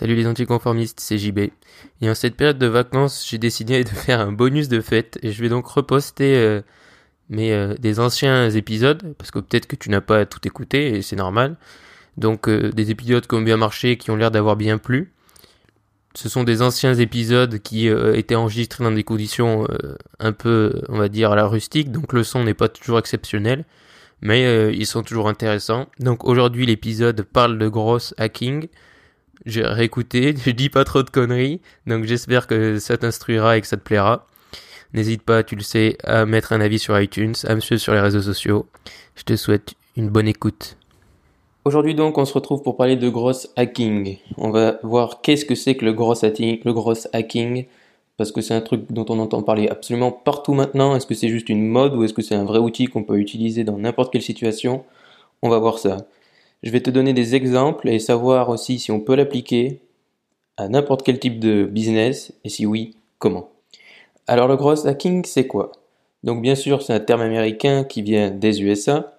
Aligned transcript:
Salut 0.00 0.14
les 0.14 0.26
anticonformistes, 0.26 0.98
c'est 0.98 1.18
JB. 1.18 1.50
Et 2.00 2.08
en 2.08 2.14
cette 2.14 2.34
période 2.34 2.56
de 2.56 2.66
vacances, 2.66 3.26
j'ai 3.28 3.36
décidé 3.36 3.84
de 3.84 3.88
faire 3.90 4.20
un 4.20 4.32
bonus 4.32 4.68
de 4.68 4.80
fête 4.80 5.18
et 5.22 5.30
je 5.30 5.42
vais 5.42 5.50
donc 5.50 5.66
reposter 5.66 6.36
euh, 6.36 6.62
mes, 7.28 7.52
euh, 7.52 7.74
des 7.74 8.00
anciens 8.00 8.48
épisodes 8.48 9.14
parce 9.18 9.30
que 9.30 9.40
peut-être 9.40 9.66
que 9.66 9.76
tu 9.76 9.90
n'as 9.90 10.00
pas 10.00 10.24
tout 10.24 10.40
écouté 10.48 10.96
et 10.96 11.02
c'est 11.02 11.16
normal. 11.16 11.58
Donc 12.16 12.48
euh, 12.48 12.70
des 12.72 12.90
épisodes 12.90 13.26
qui 13.26 13.34
ont 13.34 13.42
bien 13.42 13.58
marché, 13.58 13.98
qui 13.98 14.10
ont 14.10 14.16
l'air 14.16 14.30
d'avoir 14.30 14.56
bien 14.56 14.78
plu. 14.78 15.12
Ce 16.14 16.30
sont 16.30 16.44
des 16.44 16.62
anciens 16.62 16.94
épisodes 16.94 17.58
qui 17.58 17.86
étaient 17.86 18.36
enregistrés 18.36 18.82
dans 18.82 18.92
des 18.92 19.04
conditions 19.04 19.68
un 20.18 20.32
peu, 20.32 20.82
on 20.88 20.96
va 20.98 21.08
dire, 21.08 21.30
à 21.30 21.36
la 21.36 21.46
rustique, 21.46 21.92
donc 21.92 22.14
le 22.14 22.24
son 22.24 22.42
n'est 22.42 22.54
pas 22.54 22.68
toujours 22.68 22.98
exceptionnel, 22.98 23.64
mais 24.20 24.74
ils 24.74 24.86
sont 24.86 25.04
toujours 25.04 25.28
intéressants. 25.28 25.86
Donc 26.00 26.24
aujourd'hui 26.24 26.66
l'épisode 26.66 27.22
parle 27.22 27.58
de 27.58 27.68
gross 27.68 28.12
hacking 28.18 28.66
j'ai 29.46 29.62
réécouté, 29.62 30.34
je 30.44 30.50
dis 30.50 30.68
pas 30.68 30.84
trop 30.84 31.02
de 31.02 31.10
conneries, 31.10 31.60
donc 31.86 32.04
j'espère 32.04 32.46
que 32.46 32.78
ça 32.78 32.96
t'instruira 32.96 33.56
et 33.56 33.60
que 33.60 33.66
ça 33.66 33.76
te 33.76 33.82
plaira. 33.82 34.26
N'hésite 34.92 35.22
pas, 35.22 35.42
tu 35.44 35.54
le 35.54 35.62
sais, 35.62 35.96
à 36.02 36.26
mettre 36.26 36.52
un 36.52 36.60
avis 36.60 36.78
sur 36.78 36.98
iTunes, 37.00 37.34
à 37.44 37.54
me 37.54 37.60
suivre 37.60 37.80
sur 37.80 37.92
les 37.92 38.00
réseaux 38.00 38.22
sociaux. 38.22 38.66
Je 39.14 39.22
te 39.22 39.36
souhaite 39.36 39.74
une 39.96 40.08
bonne 40.08 40.26
écoute. 40.26 40.76
Aujourd'hui 41.64 41.94
donc, 41.94 42.18
on 42.18 42.24
se 42.24 42.32
retrouve 42.32 42.62
pour 42.62 42.76
parler 42.76 42.96
de 42.96 43.08
gross 43.08 43.48
hacking. 43.54 44.16
On 44.36 44.50
va 44.50 44.80
voir 44.82 45.20
qu'est-ce 45.20 45.44
que 45.44 45.54
c'est 45.54 45.76
que 45.76 45.84
le 45.84 45.92
gross 45.92 46.24
hacking, 46.24 46.60
le 46.64 46.72
gross 46.72 47.06
hacking, 47.12 47.66
parce 48.16 48.32
que 48.32 48.40
c'est 48.40 48.54
un 48.54 48.60
truc 48.60 48.90
dont 48.90 49.06
on 49.08 49.18
entend 49.18 49.42
parler 49.42 49.68
absolument 49.68 50.10
partout 50.10 50.54
maintenant. 50.54 50.96
Est-ce 50.96 51.06
que 51.06 51.14
c'est 51.14 51.28
juste 51.28 51.48
une 51.48 51.66
mode 51.66 51.94
ou 51.94 52.02
est-ce 52.02 52.14
que 52.14 52.22
c'est 52.22 52.34
un 52.34 52.44
vrai 52.44 52.58
outil 52.58 52.86
qu'on 52.86 53.04
peut 53.04 53.18
utiliser 53.18 53.62
dans 53.62 53.78
n'importe 53.78 54.12
quelle 54.12 54.22
situation? 54.22 54.84
On 55.42 55.48
va 55.48 55.58
voir 55.58 55.78
ça. 55.78 55.98
Je 56.62 56.70
vais 56.70 56.80
te 56.80 56.90
donner 56.90 57.14
des 57.14 57.34
exemples 57.34 57.88
et 57.88 57.98
savoir 57.98 58.50
aussi 58.50 58.78
si 58.78 58.92
on 58.92 59.00
peut 59.00 59.14
l'appliquer 59.14 59.80
à 60.56 60.68
n'importe 60.68 61.02
quel 61.02 61.18
type 61.18 61.40
de 61.40 61.64
business 61.64 62.32
et 62.44 62.50
si 62.50 62.66
oui, 62.66 62.96
comment. 63.18 63.48
Alors 64.26 64.46
le 64.46 64.56
gross 64.56 64.84
hacking, 64.84 65.24
c'est 65.24 65.46
quoi? 65.46 65.72
Donc 66.22 66.42
bien 66.42 66.54
sûr, 66.54 66.82
c'est 66.82 66.92
un 66.92 67.00
terme 67.00 67.22
américain 67.22 67.84
qui 67.84 68.02
vient 68.02 68.30
des 68.30 68.62
USA 68.62 69.16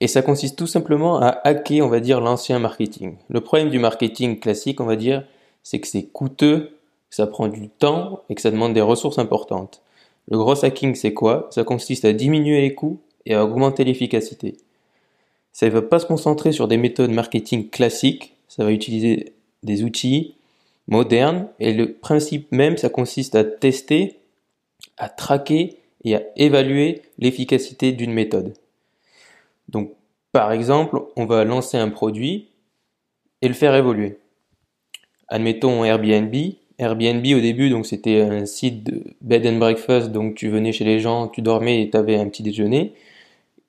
et 0.00 0.08
ça 0.08 0.22
consiste 0.22 0.56
tout 0.56 0.66
simplement 0.66 1.20
à 1.20 1.38
hacker, 1.44 1.84
on 1.84 1.88
va 1.88 2.00
dire, 2.00 2.20
l'ancien 2.20 2.58
marketing. 2.58 3.16
Le 3.28 3.40
problème 3.42 3.70
du 3.70 3.78
marketing 3.78 4.40
classique, 4.40 4.80
on 4.80 4.86
va 4.86 4.96
dire, 4.96 5.24
c'est 5.62 5.80
que 5.80 5.86
c'est 5.86 6.04
coûteux, 6.04 6.78
que 7.10 7.16
ça 7.16 7.26
prend 7.26 7.48
du 7.48 7.68
temps 7.68 8.22
et 8.28 8.34
que 8.34 8.40
ça 8.40 8.50
demande 8.50 8.72
des 8.72 8.80
ressources 8.80 9.18
importantes. 9.18 9.82
Le 10.28 10.38
gross 10.38 10.64
hacking, 10.64 10.94
c'est 10.94 11.12
quoi? 11.12 11.48
Ça 11.50 11.62
consiste 11.62 12.06
à 12.06 12.14
diminuer 12.14 12.62
les 12.62 12.74
coûts 12.74 13.00
et 13.26 13.34
à 13.34 13.44
augmenter 13.44 13.84
l'efficacité. 13.84 14.56
Ça 15.54 15.66
ne 15.66 15.70
va 15.70 15.82
pas 15.82 16.00
se 16.00 16.06
concentrer 16.06 16.50
sur 16.50 16.66
des 16.66 16.76
méthodes 16.76 17.12
marketing 17.12 17.70
classiques, 17.70 18.34
ça 18.48 18.64
va 18.64 18.72
utiliser 18.72 19.34
des 19.62 19.84
outils 19.84 20.34
modernes 20.88 21.46
et 21.60 21.72
le 21.72 21.92
principe 21.92 22.50
même, 22.50 22.76
ça 22.76 22.88
consiste 22.88 23.36
à 23.36 23.44
tester, 23.44 24.18
à 24.98 25.08
traquer 25.08 25.76
et 26.02 26.16
à 26.16 26.22
évaluer 26.36 27.02
l'efficacité 27.18 27.92
d'une 27.92 28.12
méthode. 28.12 28.54
Donc, 29.68 29.92
par 30.32 30.50
exemple, 30.50 31.00
on 31.14 31.24
va 31.24 31.44
lancer 31.44 31.76
un 31.76 31.88
produit 31.88 32.48
et 33.40 33.46
le 33.46 33.54
faire 33.54 33.76
évoluer. 33.76 34.18
Admettons 35.28 35.84
Airbnb. 35.84 36.34
Airbnb 36.78 37.24
au 37.26 37.40
début, 37.40 37.70
donc 37.70 37.86
c'était 37.86 38.20
un 38.22 38.44
site 38.44 38.82
de 38.82 39.04
bed 39.20 39.46
and 39.46 39.58
breakfast, 39.58 40.10
donc 40.10 40.34
tu 40.34 40.48
venais 40.48 40.72
chez 40.72 40.84
les 40.84 40.98
gens, 40.98 41.28
tu 41.28 41.40
dormais 41.40 41.82
et 41.82 41.90
tu 41.90 41.96
avais 41.96 42.16
un 42.16 42.28
petit 42.28 42.42
déjeuner. 42.42 42.94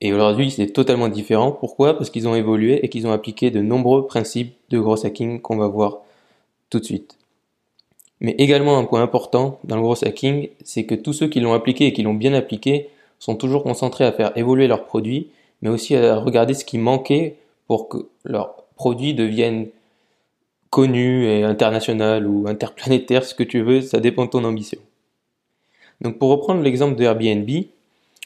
Et 0.01 0.13
aujourd'hui, 0.13 0.51
c'est 0.51 0.67
totalement 0.67 1.07
différent. 1.07 1.51
Pourquoi? 1.51 1.97
Parce 1.97 2.09
qu'ils 2.09 2.27
ont 2.27 2.35
évolué 2.35 2.83
et 2.83 2.89
qu'ils 2.89 3.07
ont 3.07 3.11
appliqué 3.11 3.49
de 3.51 3.61
nombreux 3.61 4.05
principes 4.07 4.53
de 4.69 4.79
gros 4.79 5.05
hacking 5.05 5.41
qu'on 5.41 5.57
va 5.57 5.67
voir 5.67 5.99
tout 6.69 6.79
de 6.79 6.85
suite. 6.85 7.17
Mais 8.19 8.35
également 8.37 8.77
un 8.77 8.85
point 8.85 9.01
important 9.01 9.59
dans 9.63 9.75
le 9.75 9.81
gros 9.81 10.03
hacking, 10.03 10.49
c'est 10.63 10.85
que 10.85 10.95
tous 10.95 11.13
ceux 11.13 11.27
qui 11.27 11.39
l'ont 11.39 11.53
appliqué 11.53 11.87
et 11.87 11.93
qui 11.93 12.03
l'ont 12.03 12.13
bien 12.13 12.33
appliqué 12.33 12.89
sont 13.19 13.35
toujours 13.35 13.63
concentrés 13.63 14.05
à 14.05 14.11
faire 14.11 14.37
évoluer 14.37 14.67
leurs 14.67 14.85
produits, 14.85 15.29
mais 15.61 15.69
aussi 15.69 15.95
à 15.95 16.17
regarder 16.17 16.53
ce 16.53 16.65
qui 16.65 16.77
manquait 16.77 17.37
pour 17.67 17.87
que 17.89 18.09
leurs 18.23 18.55
produits 18.75 19.13
deviennent 19.13 19.67
connus 20.69 21.25
et 21.25 21.43
international 21.43 22.27
ou 22.27 22.47
interplanétaires, 22.47 23.23
ce 23.23 23.33
que 23.33 23.43
tu 23.43 23.61
veux, 23.61 23.81
ça 23.81 23.99
dépend 23.99 24.25
de 24.25 24.29
ton 24.31 24.43
ambition. 24.43 24.79
Donc 26.01 26.17
pour 26.17 26.29
reprendre 26.29 26.61
l'exemple 26.61 26.95
de 26.95 27.03
Airbnb, 27.03 27.49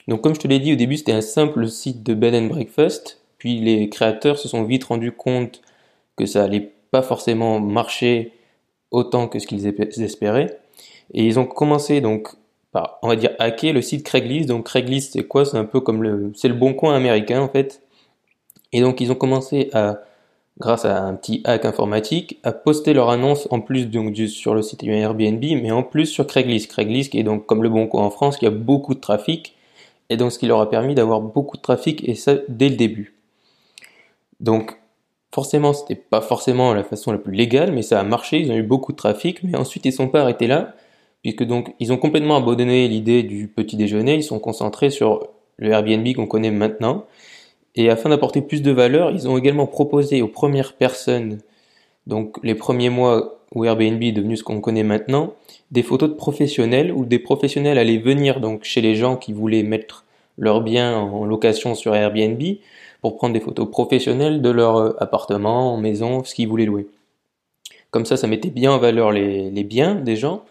donc 0.10 0.22
comme 0.22 0.36
je 0.36 0.40
te 0.40 0.48
l'ai 0.48 0.60
dit 0.60 0.74
au 0.74 0.76
début, 0.76 0.98
c'était 0.98 1.14
un 1.14 1.22
simple 1.22 1.68
site 1.70 2.04
de 2.04 2.14
bed 2.14 2.36
and 2.36 2.48
breakfast, 2.48 3.22
puis 3.38 3.60
les 3.60 3.90
créateurs 3.90 4.38
se 4.38 4.48
sont 4.48 4.64
vite 4.64 4.84
rendus 4.84 5.12
compte 5.14 5.62
que 6.18 6.26
ça 6.26 6.44
allait 6.44 6.72
pas 6.92 7.02
forcément 7.02 7.60
marcher 7.60 8.34
autant 8.92 9.28
que 9.28 9.40
ce 9.40 9.48
qu'ils 9.48 9.66
espéraient, 9.68 10.60
et 11.14 11.26
ils 11.26 11.40
ont 11.40 11.46
commencé 11.46 12.02
donc 12.02 12.30
par, 12.72 13.00
on 13.02 13.08
va 13.08 13.16
dire, 13.16 13.32
hacker 13.40 13.74
le 13.74 13.82
site 13.82 14.04
Craigslist. 14.04 14.48
Donc 14.48 14.66
Craigslist, 14.66 15.14
c'est 15.14 15.24
quoi? 15.24 15.46
C'est 15.46 15.58
un 15.58 15.66
peu 15.66 15.80
comme 15.80 16.04
le, 16.04 16.32
c'est 16.36 16.48
le 16.48 16.54
bon 16.54 16.74
coin 16.74 16.96
américain 16.96 17.42
en 17.42 17.50
fait. 17.50 17.82
Et 18.72 18.82
donc 18.82 19.02
ils 19.02 19.12
ont 19.12 19.16
commencé 19.16 19.70
à, 19.74 20.02
grâce 20.60 20.86
à 20.86 21.04
un 21.04 21.16
petit 21.16 21.42
hack 21.46 21.66
informatique, 21.66 22.40
à 22.44 22.52
poster 22.52 22.94
leur 22.94 23.10
annonce 23.10 23.48
en 23.50 23.62
plus 23.62 23.88
donc 23.88 24.16
sur 24.28 24.54
le 24.54 24.62
site 24.62 24.84
Airbnb, 24.84 25.44
mais 25.62 25.72
en 25.72 25.84
plus 25.84 26.06
sur 26.06 26.28
Craigslist. 26.28 26.70
Craigslist 26.70 27.12
qui 27.12 27.20
est 27.20 27.24
donc 27.24 27.46
comme 27.46 27.64
le 27.64 27.70
bon 27.70 27.88
coin 27.88 28.04
en 28.04 28.12
France, 28.12 28.38
qui 28.38 28.46
a 28.46 28.52
beaucoup 28.52 28.94
de 28.94 29.00
trafic 29.00 29.56
et 30.10 30.18
donc 30.18 30.32
ce 30.32 30.40
qui 30.40 30.48
leur 30.48 30.60
a 30.60 30.70
permis 30.70 30.96
d'avoir 30.96 31.22
beaucoup 31.22 31.58
de 31.58 31.62
trafic 31.62 32.08
et 32.08 32.16
ça 32.16 32.36
dès 32.48 32.70
le 32.70 32.76
début. 32.76 33.16
Donc 34.40 34.80
forcément 35.34 35.74
c'était 35.74 35.96
pas 35.96 36.22
forcément 36.22 36.74
la 36.74 36.84
façon 36.84 37.12
la 37.12 37.18
plus 37.18 37.34
légale 37.34 37.72
mais 37.72 37.82
ça 37.82 38.00
a 38.00 38.04
marché, 38.04 38.40
ils 38.40 38.52
ont 38.52 38.56
eu 38.56 38.64
beaucoup 38.64 38.92
de 38.92 38.98
trafic 38.98 39.44
mais 39.44 39.58
ensuite 39.58 39.86
ils 39.86 39.94
sont 39.94 40.08
pas 40.08 40.22
arrêtés 40.22 40.48
là 40.48 40.74
puisque 41.22 41.44
donc 41.44 41.74
ils 41.80 41.92
ont 41.92 41.98
complètement 41.98 42.38
abandonné 42.38 42.88
l'idée 42.88 43.24
du 43.24 43.48
petit 43.48 43.76
déjeuner, 43.76 44.16
ils 44.16 44.24
sont 44.24 44.40
concentrés 44.40 44.90
sur 44.90 45.28
le 45.58 45.72
Airbnb 45.72 46.08
qu'on 46.16 46.28
connaît 46.28 46.52
maintenant 46.52 47.06
et 47.76 47.90
afin 47.90 48.10
d'apporter 48.10 48.42
plus 48.42 48.62
de 48.62 48.72
valeur, 48.72 49.12
ils 49.12 49.28
ont 49.28 49.38
également 49.38 49.68
proposé 49.68 50.22
aux 50.22 50.28
premières 50.28 50.74
personnes 50.74 51.40
donc 52.10 52.38
les 52.44 52.56
premiers 52.56 52.90
mois 52.90 53.40
où 53.56 53.64
Airbnb 53.66 54.02
est 54.04 54.12
devenu 54.12 54.36
ce 54.36 54.44
qu'on 54.44 54.62
connaît 54.62 54.84
maintenant, 54.84 55.34
des 55.72 55.84
photos 55.84 56.10
de 56.10 56.16
professionnels 56.16 56.92
où 56.92 57.06
des 57.06 57.20
professionnels 57.20 57.78
allaient 57.78 57.98
venir 57.98 58.40
donc 58.40 58.64
chez 58.64 58.82
les 58.82 58.96
gens 58.96 59.16
qui 59.16 59.32
voulaient 59.32 59.64
mettre 59.64 60.06
leurs 60.38 60.62
biens 60.62 60.98
en 60.98 61.26
location 61.26 61.76
sur 61.76 61.96
Airbnb 61.96 62.42
pour 63.02 63.16
prendre 63.16 63.34
des 63.34 63.40
photos 63.40 63.70
professionnelles 63.70 64.42
de 64.42 64.50
leur 64.50 64.78
euh, 64.78 64.94
appartement, 65.00 65.78
maison, 65.78 66.24
ce 66.24 66.34
qu'ils 66.36 66.48
voulaient 66.48 66.66
louer. 66.66 66.88
Comme 67.92 68.06
ça, 68.06 68.18
ça 68.18 68.28
mettait 68.28 68.50
bien 68.50 68.72
en 68.72 68.78
valeur 68.78 69.12
les, 69.12 69.50
les 69.50 69.64
biens 69.64 69.96
des 69.96 70.16
gens 70.16 70.44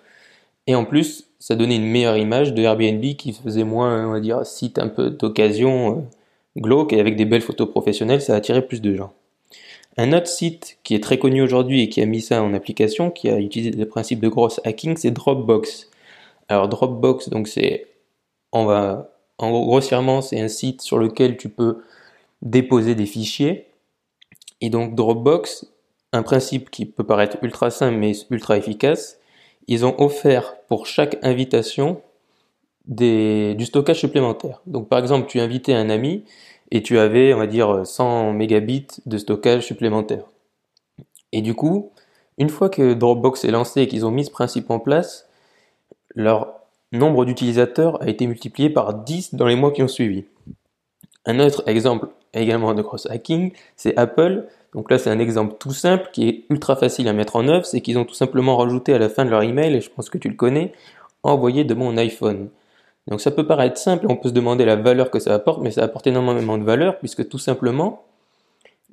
et 0.69 0.75
en 0.75 0.85
plus, 0.85 1.29
ça 1.39 1.57
donnait 1.57 1.77
une 1.77 1.87
meilleure 1.87 2.17
image 2.17 2.55
de 2.55 2.63
Airbnb 2.63 3.03
qui 3.17 3.33
faisait 3.33 3.65
moins, 3.65 4.07
on 4.07 4.13
va 4.13 4.21
dire, 4.21 4.45
site 4.47 4.79
un 4.79 4.89
peu 4.89 5.11
d'occasion 5.11 5.99
euh, 5.99 6.61
glauque 6.61 6.93
et 6.93 7.01
avec 7.01 7.17
des 7.17 7.25
belles 7.25 7.43
photos 7.43 7.71
professionnelles, 7.71 8.23
ça 8.23 8.37
attirait 8.37 8.67
plus 8.67 8.81
de 8.81 8.95
gens. 8.95 9.13
Un 9.97 10.13
autre 10.13 10.29
site 10.29 10.79
qui 10.85 10.95
est 10.95 11.03
très 11.03 11.19
connu 11.19 11.43
aujourd'hui 11.43 11.83
et 11.83 11.89
qui 11.89 12.01
a 12.01 12.07
mis 12.07 12.21
ça 12.21 12.43
en 12.43 12.55
application, 12.55 13.11
qui 13.11 13.29
a 13.29 13.39
utilisé 13.39 13.73
le 13.73 13.87
principe 13.87 14.21
de 14.21 14.29
gross 14.29 14.61
hacking, 14.65 14.97
c'est 14.97 15.11
Dropbox. 15.11 15.91
Alors 16.49 16.69
Dropbox, 16.69 17.29
donc 17.31 17.49
c'est, 17.49 17.89
on 18.53 18.65
va, 18.65 19.11
en 19.39 19.51
gros, 19.51 19.67
grossièrement, 19.67 20.23
c'est 20.23 20.41
un 20.41 20.49
site 20.49 20.83
sur 20.83 20.99
lequel 20.99 21.37
tu 21.37 21.49
peux 21.49 21.83
déposer 22.43 22.95
des 22.95 23.07
fichiers. 23.07 23.67
Et 24.61 24.71
donc 24.71 24.95
Dropbox, 24.95 25.67
un 26.13 26.23
principe 26.23 26.71
qui 26.71 26.87
peut 26.87 27.05
paraître 27.05 27.39
ultra 27.43 27.71
simple 27.71 27.97
mais 27.97 28.13
ultra 28.31 28.57
efficace, 28.57 29.19
ils 29.67 29.85
ont 29.85 30.01
offert 30.01 30.57
pour 30.69 30.87
chaque 30.87 31.19
invitation 31.23 32.01
du 32.87 33.65
stockage 33.67 33.99
supplémentaire. 34.01 34.63
Donc 34.67 34.89
par 34.89 34.99
exemple, 34.99 35.29
tu 35.29 35.41
invitais 35.41 35.75
un 35.75 35.91
ami, 35.91 36.25
et 36.71 36.83
tu 36.83 36.99
avais, 36.99 37.33
on 37.35 37.39
va 37.39 37.47
dire, 37.47 37.87
100 37.87 38.33
mégabits 38.33 38.87
de 39.07 39.19
stockage 39.19 39.67
supplémentaire. 39.67 40.25
Et 41.33 41.43
du 41.43 41.55
coup, 41.55 41.93
une 42.39 42.49
fois 42.49 42.69
que 42.69 42.95
Dropbox 42.95 43.45
est 43.45 43.51
lancé 43.51 43.83
et 43.83 43.89
qu'ils 43.89 44.07
ont 44.07 44.11
mis 44.11 44.25
ce 44.25 44.31
principe 44.31 44.71
en 44.71 44.79
place, 44.79 45.29
leur 46.15 46.55
nombre 46.93 47.25
d'utilisateurs 47.25 48.03
a 48.03 48.09
été 48.09 48.27
multiplié 48.27 48.71
par 48.71 48.95
10 48.95 49.35
dans 49.35 49.47
les 49.47 49.57
mois 49.57 49.73
qui 49.73 49.83
ont 49.83 49.89
suivi. 49.89 50.25
Un 51.27 51.41
autre 51.41 51.63
exemple 51.67 52.09
également 52.33 52.75
de 52.75 52.83
cross 52.83 53.07
hacking, 53.07 53.53
c'est 53.77 53.97
Apple. 53.97 54.47
Donc 54.73 54.91
là, 54.91 54.99
c'est 54.99 55.11
un 55.11 55.19
exemple 55.19 55.57
tout 55.59 55.73
simple 55.73 56.09
qui 56.13 56.29
est 56.29 56.45
ultra 56.51 56.77
facile 56.77 57.09
à 57.09 57.13
mettre 57.13 57.37
en 57.37 57.49
œuvre, 57.49 57.67
c'est 57.67 57.81
qu'ils 57.81 57.99
ont 57.99 58.05
tout 58.05 58.15
simplement 58.15 58.57
rajouté 58.57 58.95
à 58.95 58.99
la 58.99 59.09
fin 59.09 59.25
de 59.25 59.31
leur 59.31 59.43
email, 59.43 59.75
et 59.75 59.81
je 59.81 59.91
pense 59.91 60.11
que 60.11 60.19
tu 60.19 60.29
le 60.29 60.35
connais, 60.35 60.73
envoyer 61.23 61.65
de 61.65 61.75
mon 61.75 61.97
iPhone. 61.97 62.49
Donc 63.09 63.21
ça 63.21 63.31
peut 63.31 63.47
paraître 63.47 63.79
simple, 63.79 64.07
on 64.09 64.17
peut 64.17 64.29
se 64.29 64.35
demander 64.35 64.65
la 64.65 64.77
valeur 64.77 65.11
que 65.11 65.19
ça 65.19 65.35
apporte, 65.35 65.63
mais 65.63 65.71
ça 65.71 65.83
apporte 65.83 66.07
énormément 66.07 66.59
de 66.59 66.65
valeur 66.65 66.99
puisque 66.99 67.29
tout 67.29 67.39
simplement, 67.39 68.05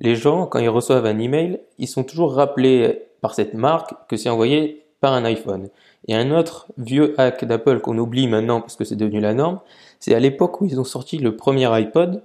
les 0.00 0.16
gens, 0.16 0.46
quand 0.46 0.58
ils 0.58 0.68
reçoivent 0.68 1.06
un 1.06 1.18
email, 1.18 1.60
ils 1.78 1.88
sont 1.88 2.02
toujours 2.02 2.34
rappelés 2.34 3.02
par 3.20 3.34
cette 3.34 3.54
marque 3.54 3.92
que 4.08 4.16
c'est 4.16 4.30
envoyé 4.30 4.84
par 5.00 5.12
un 5.12 5.24
iPhone. 5.24 5.68
Et 6.08 6.14
un 6.14 6.30
autre 6.30 6.66
vieux 6.78 7.14
hack 7.18 7.44
d'Apple 7.44 7.80
qu'on 7.80 7.98
oublie 7.98 8.26
maintenant 8.26 8.60
parce 8.60 8.76
que 8.76 8.84
c'est 8.84 8.96
devenu 8.96 9.20
la 9.20 9.34
norme, 9.34 9.60
c'est 10.00 10.14
à 10.14 10.20
l'époque 10.20 10.60
où 10.60 10.66
ils 10.66 10.80
ont 10.80 10.84
sorti 10.84 11.18
le 11.18 11.36
premier 11.36 11.66
iPod, 11.66 12.22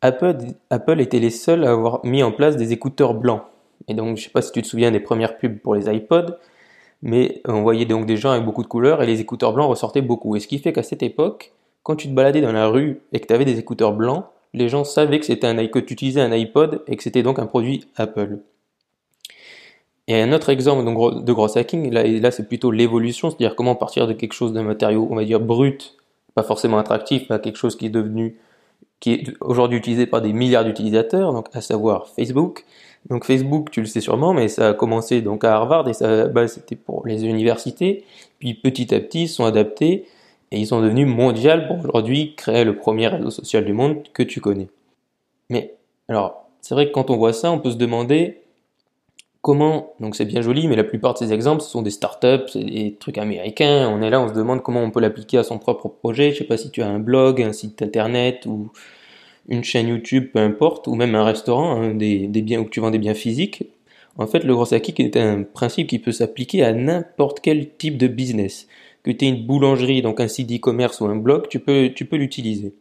Apple, 0.00 0.36
Apple 0.70 1.00
était 1.00 1.18
les 1.18 1.30
seuls 1.30 1.64
à 1.64 1.72
avoir 1.72 2.04
mis 2.04 2.22
en 2.22 2.32
place 2.32 2.56
des 2.56 2.72
écouteurs 2.72 3.14
blancs. 3.14 3.42
Et 3.88 3.94
donc, 3.94 4.16
je 4.16 4.24
sais 4.24 4.30
pas 4.30 4.42
si 4.42 4.52
tu 4.52 4.62
te 4.62 4.66
souviens 4.66 4.90
des 4.90 5.00
premières 5.00 5.36
pubs 5.38 5.58
pour 5.58 5.74
les 5.74 5.94
iPods, 5.94 6.36
mais 7.06 7.40
on 7.46 7.62
voyait 7.62 7.84
donc 7.84 8.04
des 8.04 8.16
gens 8.16 8.32
avec 8.32 8.44
beaucoup 8.44 8.64
de 8.64 8.66
couleurs 8.66 9.00
et 9.00 9.06
les 9.06 9.20
écouteurs 9.20 9.52
blancs 9.52 9.70
ressortaient 9.70 10.02
beaucoup. 10.02 10.34
Et 10.34 10.40
ce 10.40 10.48
qui 10.48 10.58
fait 10.58 10.72
qu'à 10.72 10.82
cette 10.82 11.04
époque, 11.04 11.52
quand 11.84 11.94
tu 11.94 12.08
te 12.08 12.12
baladais 12.12 12.40
dans 12.40 12.50
la 12.50 12.66
rue 12.66 13.00
et 13.12 13.20
que 13.20 13.28
tu 13.28 13.32
avais 13.32 13.44
des 13.44 13.60
écouteurs 13.60 13.92
blancs, 13.92 14.24
les 14.54 14.68
gens 14.68 14.82
savaient 14.82 15.20
que 15.20 15.26
c'était 15.26 15.46
un 15.46 15.66
que 15.68 15.78
tu 15.78 15.92
utilisais 15.92 16.20
un 16.20 16.32
iPod 16.32 16.82
et 16.88 16.96
que 16.96 17.02
c'était 17.04 17.22
donc 17.22 17.38
un 17.38 17.46
produit 17.46 17.86
Apple. 17.94 18.40
Et 20.08 20.20
un 20.20 20.32
autre 20.32 20.50
exemple 20.50 20.84
de 20.84 21.32
gros 21.32 21.56
hacking, 21.56 21.92
là, 21.92 22.30
c'est 22.32 22.48
plutôt 22.48 22.72
l'évolution, 22.72 23.30
c'est-à-dire 23.30 23.54
comment 23.54 23.76
partir 23.76 24.08
de 24.08 24.12
quelque 24.12 24.32
chose 24.32 24.52
d'un 24.52 24.64
matériau, 24.64 25.06
on 25.08 25.14
va 25.14 25.24
dire 25.24 25.38
brut, 25.38 25.96
pas 26.34 26.42
forcément 26.42 26.78
attractif, 26.78 27.30
à 27.30 27.38
quelque 27.38 27.56
chose 27.56 27.76
qui 27.76 27.86
est 27.86 27.90
devenu, 27.90 28.36
qui 28.98 29.12
est 29.12 29.34
aujourd'hui 29.40 29.78
utilisé 29.78 30.06
par 30.06 30.22
des 30.22 30.32
milliards 30.32 30.64
d'utilisateurs, 30.64 31.32
donc 31.32 31.46
à 31.52 31.60
savoir 31.60 32.08
Facebook. 32.08 32.64
Donc 33.08 33.24
Facebook, 33.24 33.70
tu 33.70 33.80
le 33.80 33.86
sais 33.86 34.00
sûrement, 34.00 34.32
mais 34.32 34.48
ça 34.48 34.70
a 34.70 34.74
commencé 34.74 35.22
donc 35.22 35.44
à 35.44 35.54
Harvard 35.54 35.88
et 35.88 35.94
ça, 35.94 36.26
bah, 36.26 36.48
c'était 36.48 36.76
pour 36.76 37.06
les 37.06 37.24
universités. 37.24 38.04
Puis 38.38 38.54
petit 38.54 38.94
à 38.94 39.00
petit, 39.00 39.22
ils 39.22 39.28
sont 39.28 39.44
adaptés 39.44 40.06
et 40.50 40.58
ils 40.58 40.66
sont 40.66 40.80
devenus 40.80 41.06
mondiaux 41.06 41.66
pour 41.68 41.84
aujourd'hui 41.84 42.34
créer 42.36 42.64
le 42.64 42.76
premier 42.76 43.08
réseau 43.08 43.30
social 43.30 43.64
du 43.64 43.72
monde 43.72 44.02
que 44.12 44.22
tu 44.22 44.40
connais. 44.40 44.68
Mais 45.50 45.74
alors, 46.08 46.48
c'est 46.60 46.74
vrai 46.74 46.88
que 46.88 46.92
quand 46.92 47.10
on 47.10 47.16
voit 47.16 47.32
ça, 47.32 47.52
on 47.52 47.60
peut 47.60 47.70
se 47.70 47.76
demander 47.76 48.42
comment, 49.40 49.94
donc 50.00 50.16
c'est 50.16 50.24
bien 50.24 50.42
joli, 50.42 50.66
mais 50.66 50.74
la 50.74 50.82
plupart 50.82 51.14
de 51.14 51.18
ces 51.18 51.32
exemples, 51.32 51.62
ce 51.62 51.70
sont 51.70 51.82
des 51.82 51.90
startups, 51.90 52.48
c'est 52.48 52.64
des 52.64 52.96
trucs 52.98 53.18
américains. 53.18 53.88
On 53.88 54.02
est 54.02 54.10
là, 54.10 54.20
on 54.20 54.28
se 54.28 54.34
demande 54.34 54.62
comment 54.64 54.82
on 54.82 54.90
peut 54.90 54.98
l'appliquer 54.98 55.38
à 55.38 55.44
son 55.44 55.58
propre 55.58 55.88
projet. 55.88 56.32
Je 56.32 56.38
sais 56.38 56.44
pas 56.44 56.56
si 56.56 56.72
tu 56.72 56.82
as 56.82 56.88
un 56.88 56.98
blog, 56.98 57.40
un 57.40 57.52
site 57.52 57.80
internet 57.82 58.46
ou 58.46 58.72
une 59.48 59.64
chaîne 59.64 59.88
YouTube, 59.88 60.30
peu 60.32 60.40
importe, 60.40 60.86
ou 60.86 60.94
même 60.94 61.14
un 61.14 61.24
restaurant, 61.24 61.80
hein, 61.80 61.94
des, 61.94 62.28
biens 62.28 62.60
où 62.60 62.68
tu 62.68 62.80
vends 62.80 62.90
des 62.90 62.98
biens 62.98 63.14
physiques. 63.14 63.64
En 64.18 64.26
fait, 64.26 64.44
le 64.44 64.54
gros 64.54 64.72
hacking 64.72 65.04
est 65.04 65.16
un 65.16 65.42
principe 65.42 65.88
qui 65.88 65.98
peut 65.98 66.12
s'appliquer 66.12 66.64
à 66.64 66.72
n'importe 66.72 67.40
quel 67.40 67.70
type 67.76 67.98
de 67.98 68.06
business. 68.06 68.66
Que 69.02 69.10
tu 69.10 69.24
aies 69.24 69.28
une 69.28 69.46
boulangerie, 69.46 70.02
donc 70.02 70.20
un 70.20 70.28
site 70.28 70.50
e-commerce 70.50 71.00
ou 71.00 71.06
un 71.06 71.16
blog, 71.16 71.48
tu 71.48 71.60
peux, 71.60 71.90
tu 71.94 72.06
peux 72.06 72.16
l'utiliser. 72.16 72.74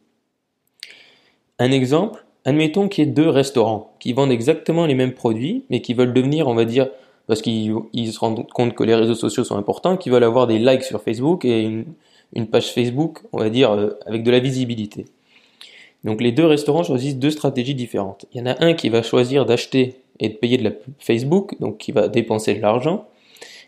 Un 1.60 1.72
exemple, 1.72 2.26
admettons 2.46 2.88
qu'il 2.88 3.06
y 3.06 3.08
ait 3.08 3.12
deux 3.12 3.30
restaurants 3.30 3.96
qui 4.00 4.14
vendent 4.14 4.32
exactement 4.32 4.86
les 4.86 4.96
mêmes 4.96 5.14
produits, 5.14 5.66
mais 5.70 5.82
qui 5.82 5.94
veulent 5.94 6.14
devenir, 6.14 6.48
on 6.48 6.56
va 6.56 6.66
dire, 6.66 6.90
parce 7.28 7.42
qu'ils 7.42 8.14
se 8.14 8.20
rendent 8.20 8.48
compte 8.52 8.74
que 8.76 8.84
les 8.84 8.96
réseaux 8.96 9.16
sociaux 9.16 9.44
sont 9.44 9.58
importants, 9.58 9.98
qui 9.98 10.10
veulent 10.10 10.24
avoir 10.24 10.48
des 10.48 10.60
likes 10.60 10.84
sur 10.84 11.02
Facebook 11.02 11.46
et 11.46 11.64
une, 12.34 12.48
page 12.48 12.72
Facebook, 12.72 13.20
on 13.34 13.40
va 13.40 13.50
dire, 13.50 13.72
euh, 13.72 13.92
avec 14.06 14.24
de 14.24 14.32
la 14.32 14.40
visibilité. 14.40 15.06
Donc 16.06 16.22
les 16.22 16.32
deux 16.32 16.46
restaurants 16.46 16.84
choisissent 16.84 17.18
deux 17.18 17.32
stratégies 17.32 17.74
différentes. 17.74 18.26
Il 18.32 18.38
y 18.38 18.42
en 18.42 18.46
a 18.46 18.64
un 18.64 18.74
qui 18.74 18.90
va 18.90 19.02
choisir 19.02 19.46
d'acheter 19.46 19.96
et 20.20 20.30
de 20.30 20.36
payer 20.36 20.58
de 20.58 20.64
la 20.64 20.72
Facebook, 21.00 21.60
donc 21.60 21.80
qui 21.80 21.92
va 21.92 22.08
dépenser 22.08 22.54
de 22.54 22.62
l'argent, 22.62 23.08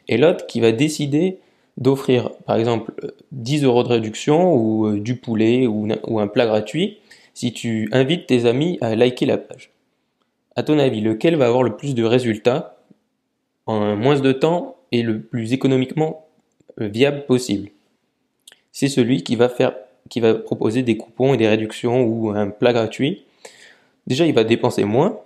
et 0.07 0.17
l'autre 0.17 0.45
qui 0.45 0.61
va 0.61 0.71
décider 0.71 1.39
d'offrir, 1.77 2.29
par 2.45 2.55
exemple, 2.55 2.93
10 3.31 3.63
euros 3.63 3.83
de 3.83 3.89
réduction 3.89 4.53
ou 4.53 4.87
euh, 4.87 4.99
du 4.99 5.15
poulet 5.15 5.67
ou 5.67 6.19
un 6.19 6.27
plat 6.27 6.45
gratuit 6.45 6.99
si 7.33 7.53
tu 7.53 7.89
invites 7.91 8.27
tes 8.27 8.45
amis 8.45 8.77
à 8.81 8.95
liker 8.95 9.25
la 9.25 9.37
page. 9.37 9.71
À 10.55 10.63
ton 10.63 10.79
avis, 10.79 11.01
lequel 11.01 11.35
va 11.35 11.47
avoir 11.47 11.63
le 11.63 11.75
plus 11.75 11.93
de 11.93 12.03
résultats 12.03 12.77
en 13.65 13.95
moins 13.95 14.19
de 14.19 14.31
temps 14.31 14.77
et 14.91 15.03
le 15.03 15.21
plus 15.21 15.53
économiquement 15.53 16.25
euh, 16.81 16.87
viable 16.87 17.25
possible? 17.25 17.69
C'est 18.71 18.87
celui 18.87 19.23
qui 19.23 19.35
va 19.35 19.49
faire 19.49 19.73
qui 20.09 20.19
va 20.19 20.33
proposer 20.33 20.83
des 20.83 20.97
coupons 20.97 21.33
et 21.33 21.37
des 21.37 21.47
réductions 21.47 22.03
ou 22.03 22.29
un 22.29 22.49
plat 22.49 22.73
gratuit. 22.73 23.25
Déjà, 24.07 24.25
il 24.25 24.33
va 24.33 24.43
dépenser 24.43 24.83
moins 24.83 25.19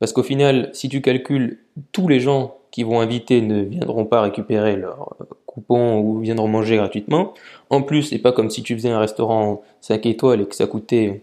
parce 0.00 0.12
qu'au 0.12 0.22
final, 0.22 0.70
si 0.72 0.88
tu 0.88 1.00
calcules 1.00 1.58
tous 1.92 2.08
les 2.08 2.20
gens 2.20 2.56
qui 2.70 2.82
vont 2.82 3.00
inviter 3.00 3.40
ne 3.40 3.62
viendront 3.62 4.04
pas 4.04 4.20
récupérer 4.20 4.76
leur 4.76 5.14
euh, 5.20 5.24
coupon 5.46 5.98
ou 5.98 6.20
viendront 6.20 6.48
manger 6.48 6.76
gratuitement. 6.76 7.32
En 7.70 7.80
plus, 7.80 8.02
c'est 8.02 8.18
pas 8.18 8.32
comme 8.32 8.50
si 8.50 8.62
tu 8.62 8.74
faisais 8.74 8.90
un 8.90 8.98
restaurant 8.98 9.62
5 9.80 10.04
étoiles 10.04 10.42
et 10.42 10.46
que 10.46 10.54
ça 10.54 10.66
coûtait 10.66 11.22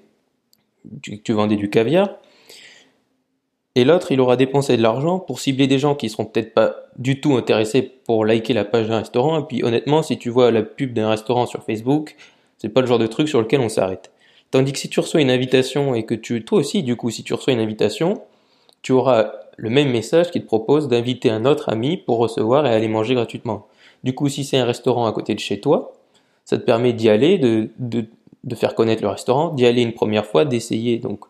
tu, 1.01 1.21
tu 1.21 1.33
vendais 1.33 1.55
du 1.55 1.69
caviar. 1.69 2.09
Et 3.75 3.85
l'autre, 3.85 4.11
il 4.11 4.19
aura 4.19 4.35
dépensé 4.35 4.77
de 4.77 4.81
l'argent 4.81 5.19
pour 5.19 5.39
cibler 5.39 5.67
des 5.67 5.79
gens 5.79 5.95
qui 5.95 6.09
seront 6.09 6.25
peut-être 6.25 6.53
pas 6.53 6.75
du 6.97 7.21
tout 7.21 7.33
intéressés 7.33 7.81
pour 7.81 8.25
liker 8.25 8.53
la 8.53 8.65
page 8.65 8.87
d'un 8.87 8.99
restaurant. 8.99 9.39
Et 9.39 9.43
puis 9.43 9.63
honnêtement, 9.63 10.03
si 10.03 10.17
tu 10.17 10.29
vois 10.29 10.51
la 10.51 10.63
pub 10.63 10.93
d'un 10.93 11.09
restaurant 11.09 11.45
sur 11.45 11.63
Facebook, 11.63 12.15
c'est 12.63 12.69
pas 12.69 12.79
le 12.79 12.87
genre 12.87 12.97
de 12.97 13.07
truc 13.07 13.27
sur 13.27 13.41
lequel 13.41 13.59
on 13.59 13.67
s'arrête. 13.67 14.09
Tandis 14.49 14.71
que 14.71 14.79
si 14.79 14.87
tu 14.87 15.01
reçois 15.01 15.19
une 15.19 15.29
invitation 15.29 15.95
et 15.95 16.05
que 16.05 16.15
tu, 16.15 16.45
toi 16.45 16.59
aussi, 16.59 16.81
du 16.81 16.95
coup, 16.95 17.09
si 17.09 17.21
tu 17.21 17.33
reçois 17.33 17.51
une 17.51 17.59
invitation, 17.59 18.21
tu 18.81 18.93
auras 18.93 19.33
le 19.57 19.69
même 19.69 19.91
message 19.91 20.31
qui 20.31 20.39
te 20.39 20.45
propose 20.45 20.87
d'inviter 20.87 21.29
un 21.29 21.43
autre 21.43 21.67
ami 21.67 21.97
pour 21.97 22.19
recevoir 22.19 22.65
et 22.65 22.69
aller 22.69 22.87
manger 22.87 23.15
gratuitement. 23.15 23.67
Du 24.05 24.15
coup, 24.15 24.29
si 24.29 24.45
c'est 24.45 24.57
un 24.57 24.63
restaurant 24.63 25.05
à 25.07 25.11
côté 25.11 25.35
de 25.35 25.39
chez 25.39 25.59
toi, 25.59 25.93
ça 26.45 26.57
te 26.57 26.63
permet 26.63 26.93
d'y 26.93 27.09
aller, 27.09 27.37
de, 27.37 28.07
faire 28.55 28.75
connaître 28.75 29.01
le 29.01 29.09
restaurant, 29.09 29.49
d'y 29.49 29.65
aller 29.65 29.81
une 29.81 29.93
première 29.93 30.25
fois, 30.25 30.45
d'essayer 30.45 30.99
donc 30.99 31.25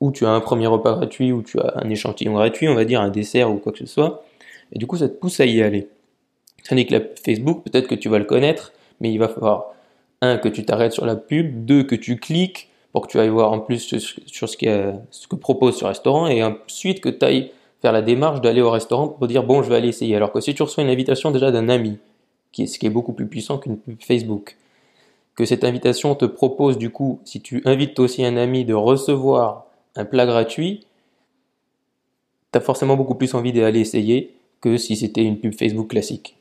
où 0.00 0.10
tu 0.10 0.26
as 0.26 0.30
un 0.30 0.40
premier 0.40 0.66
repas 0.66 0.94
gratuit, 0.94 1.30
ou 1.30 1.42
tu 1.42 1.60
as 1.60 1.74
un 1.76 1.88
échantillon 1.88 2.34
gratuit, 2.34 2.68
on 2.68 2.74
va 2.74 2.84
dire 2.84 3.00
un 3.00 3.08
dessert 3.08 3.50
ou 3.50 3.58
quoi 3.58 3.70
que 3.70 3.78
ce 3.78 3.86
soit, 3.86 4.24
et 4.72 4.78
du 4.78 4.86
coup 4.88 4.96
ça 4.96 5.08
te 5.08 5.14
pousse 5.14 5.38
à 5.38 5.46
y 5.46 5.62
aller. 5.62 5.88
Tandis 6.68 6.86
que 6.86 6.94
la 6.94 7.00
Facebook, 7.24 7.62
peut-être 7.62 7.86
que 7.86 7.94
tu 7.94 8.08
vas 8.08 8.18
le 8.18 8.24
connaître, 8.24 8.72
mais 9.00 9.12
il 9.12 9.18
va 9.18 9.28
falloir 9.28 9.75
un 10.26 10.38
que 10.38 10.48
tu 10.48 10.64
t'arrêtes 10.64 10.92
sur 10.92 11.06
la 11.06 11.16
pub, 11.16 11.64
deux 11.64 11.82
que 11.82 11.94
tu 11.94 12.16
cliques 12.18 12.68
pour 12.92 13.06
que 13.06 13.10
tu 13.10 13.18
ailles 13.18 13.28
voir 13.28 13.52
en 13.52 13.60
plus 13.60 13.78
sur 14.26 14.48
ce, 14.48 14.56
que 14.56 15.36
propose 15.36 15.76
ce 15.76 15.84
restaurant, 15.84 16.28
et 16.28 16.42
ensuite 16.42 17.00
que 17.00 17.08
tu 17.08 17.24
ailles 17.24 17.50
faire 17.82 17.92
la 17.92 18.02
démarche 18.02 18.40
d'aller 18.40 18.62
au 18.62 18.70
restaurant 18.70 19.08
pour 19.08 19.26
dire 19.26 19.42
bon 19.42 19.62
je 19.62 19.68
vais 19.68 19.76
aller 19.76 19.88
essayer. 19.88 20.16
Alors 20.16 20.32
que 20.32 20.40
si 20.40 20.54
tu 20.54 20.62
reçois 20.62 20.82
une 20.82 20.90
invitation 20.90 21.30
déjà 21.30 21.50
d'un 21.50 21.68
ami, 21.68 21.98
ce 22.52 22.78
qui 22.78 22.86
est 22.86 22.90
beaucoup 22.90 23.12
plus 23.12 23.26
puissant 23.26 23.58
qu'une 23.58 23.76
pub 23.76 24.02
Facebook, 24.02 24.56
que 25.34 25.44
cette 25.44 25.64
invitation 25.64 26.14
te 26.14 26.24
propose 26.24 26.78
du 26.78 26.90
coup, 26.90 27.20
si 27.24 27.40
tu 27.40 27.60
invites 27.66 27.98
aussi 27.98 28.24
un 28.24 28.36
ami 28.36 28.64
de 28.64 28.74
recevoir 28.74 29.66
un 29.94 30.04
plat 30.04 30.24
gratuit, 30.24 30.86
tu 32.52 32.58
as 32.58 32.62
forcément 32.62 32.96
beaucoup 32.96 33.14
plus 33.14 33.34
envie 33.34 33.52
d'aller 33.52 33.80
essayer 33.80 34.34
que 34.62 34.78
si 34.78 34.96
c'était 34.96 35.22
une 35.22 35.38
pub 35.38 35.54
Facebook 35.54 35.88
classique. 35.88 36.36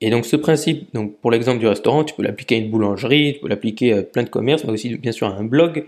Et 0.00 0.10
donc 0.10 0.26
ce 0.26 0.36
principe, 0.36 0.92
donc 0.94 1.16
pour 1.16 1.30
l'exemple 1.30 1.58
du 1.58 1.66
restaurant, 1.66 2.04
tu 2.04 2.14
peux 2.14 2.22
l'appliquer 2.22 2.56
à 2.56 2.58
une 2.58 2.70
boulangerie, 2.70 3.34
tu 3.34 3.40
peux 3.40 3.48
l'appliquer 3.48 3.92
à 3.92 4.02
plein 4.02 4.22
de 4.22 4.28
commerces, 4.28 4.64
mais 4.64 4.72
aussi 4.72 4.96
bien 4.96 5.12
sûr 5.12 5.26
à 5.28 5.36
un 5.36 5.44
blog. 5.44 5.86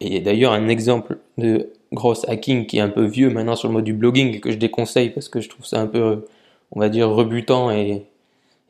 Et 0.00 0.20
d'ailleurs 0.20 0.52
un 0.52 0.68
exemple 0.68 1.18
de 1.38 1.70
gros 1.92 2.14
hacking 2.28 2.66
qui 2.66 2.78
est 2.78 2.80
un 2.80 2.88
peu 2.88 3.04
vieux 3.04 3.30
maintenant 3.30 3.56
sur 3.56 3.68
le 3.68 3.74
mode 3.74 3.84
du 3.84 3.94
blogging 3.94 4.40
que 4.40 4.50
je 4.50 4.58
déconseille 4.58 5.10
parce 5.10 5.28
que 5.28 5.40
je 5.40 5.48
trouve 5.48 5.66
ça 5.66 5.80
un 5.80 5.86
peu, 5.86 6.26
on 6.72 6.80
va 6.80 6.88
dire, 6.88 7.08
rebutant 7.08 7.70
et 7.70 8.04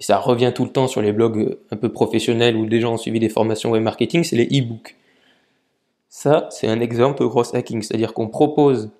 et 0.00 0.02
ça 0.02 0.18
revient 0.18 0.52
tout 0.54 0.64
le 0.64 0.70
temps 0.70 0.86
sur 0.86 1.02
les 1.02 1.12
blogs 1.12 1.56
un 1.70 1.76
peu 1.76 1.88
professionnels 1.88 2.56
où 2.56 2.66
des 2.66 2.80
gens 2.80 2.94
ont 2.94 2.98
suivi 2.98 3.18
des 3.18 3.28
formations 3.28 3.70
web 3.70 3.82
marketing, 3.82 4.22
c'est 4.22 4.36
les 4.36 4.46
e-books. 4.46 4.96
Ça, 6.08 6.48
c'est 6.50 6.68
un 6.68 6.80
exemple 6.80 7.20
de 7.20 7.26
gros 7.26 7.54
hacking, 7.54 7.82
c'est-à-dire 7.82 8.14
qu'on 8.14 8.28
propose 8.28 8.90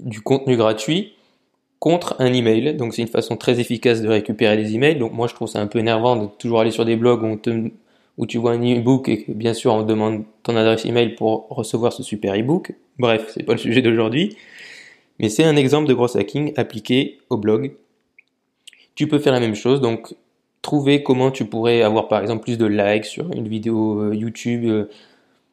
du 0.00 0.20
contenu 0.20 0.56
gratuit 0.56 1.14
contre 1.78 2.16
un 2.18 2.32
email. 2.32 2.74
Donc 2.74 2.94
c'est 2.94 3.02
une 3.02 3.08
façon 3.08 3.36
très 3.36 3.60
efficace 3.60 4.02
de 4.02 4.08
récupérer 4.08 4.56
des 4.56 4.74
emails. 4.74 4.98
Donc 4.98 5.12
moi 5.12 5.26
je 5.26 5.34
trouve 5.34 5.48
ça 5.48 5.60
un 5.60 5.66
peu 5.66 5.78
énervant 5.78 6.16
de 6.16 6.26
toujours 6.38 6.60
aller 6.60 6.70
sur 6.70 6.84
des 6.84 6.96
blogs 6.96 7.22
où, 8.18 8.26
tu 8.26 8.38
vois 8.38 8.52
un 8.52 8.60
e-book 8.60 9.08
et 9.08 9.24
bien 9.28 9.52
sûr 9.52 9.74
on 9.74 9.82
demande 9.82 10.24
ton 10.42 10.56
adresse 10.56 10.86
email 10.86 11.14
pour 11.14 11.48
recevoir 11.50 11.92
ce 11.92 12.02
super 12.02 12.34
e-book. 12.34 12.74
Bref, 12.98 13.30
c'est 13.34 13.42
pas 13.42 13.52
le 13.52 13.58
sujet 13.58 13.82
d'aujourd'hui. 13.82 14.36
Mais 15.18 15.28
c'est 15.28 15.44
un 15.44 15.56
exemple 15.56 15.88
de 15.88 15.94
gros 15.94 16.16
hacking 16.16 16.52
appliqué 16.56 17.18
au 17.30 17.36
blog 17.36 17.72
tu 18.96 19.06
peux 19.06 19.20
faire 19.20 19.32
la 19.32 19.40
même 19.40 19.54
chose, 19.54 19.80
donc 19.80 20.16
trouver 20.62 21.04
comment 21.04 21.30
tu 21.30 21.44
pourrais 21.44 21.82
avoir 21.82 22.08
par 22.08 22.22
exemple 22.22 22.42
plus 22.42 22.58
de 22.58 22.66
likes 22.66 23.04
sur 23.04 23.30
une 23.30 23.46
vidéo 23.46 24.00
euh, 24.00 24.14
YouTube. 24.14 24.64
Euh. 24.64 24.90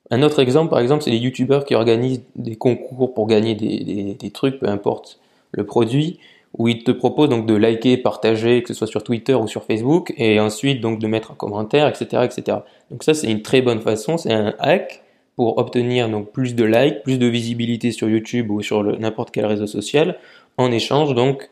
Un 0.09 0.23
autre 0.23 0.39
exemple, 0.39 0.69
par 0.69 0.79
exemple, 0.79 1.03
c'est 1.03 1.11
les 1.11 1.17
YouTubeurs 1.17 1.65
qui 1.65 1.75
organisent 1.75 2.23
des 2.35 2.55
concours 2.55 3.13
pour 3.13 3.27
gagner 3.27 3.55
des, 3.55 4.31
trucs, 4.31 4.59
peu 4.59 4.67
importe 4.67 5.19
le 5.53 5.65
produit, 5.65 6.19
où 6.57 6.67
ils 6.67 6.83
te 6.83 6.91
proposent 6.91 7.29
donc 7.29 7.45
de 7.45 7.55
liker, 7.55 7.97
partager, 7.97 8.61
que 8.61 8.69
ce 8.69 8.73
soit 8.73 8.87
sur 8.87 9.03
Twitter 9.03 9.33
ou 9.33 9.47
sur 9.47 9.63
Facebook, 9.63 10.13
et 10.17 10.39
ensuite 10.39 10.81
donc 10.81 10.99
de 10.99 11.07
mettre 11.07 11.31
un 11.31 11.35
commentaire, 11.35 11.87
etc., 11.87 12.23
etc. 12.25 12.57
Donc 12.91 13.03
ça, 13.03 13.13
c'est 13.13 13.31
une 13.31 13.41
très 13.41 13.61
bonne 13.61 13.81
façon, 13.81 14.17
c'est 14.17 14.33
un 14.33 14.53
hack 14.59 15.01
pour 15.35 15.57
obtenir 15.57 16.09
donc 16.09 16.31
plus 16.31 16.53
de 16.53 16.63
likes, 16.63 17.01
plus 17.03 17.17
de 17.17 17.25
visibilité 17.25 17.91
sur 17.91 18.07
YouTube 18.07 18.51
ou 18.51 18.61
sur 18.61 18.83
n'importe 18.83 19.31
quel 19.31 19.45
réseau 19.45 19.65
social, 19.65 20.17
en 20.57 20.71
échange 20.71 21.15
donc 21.15 21.49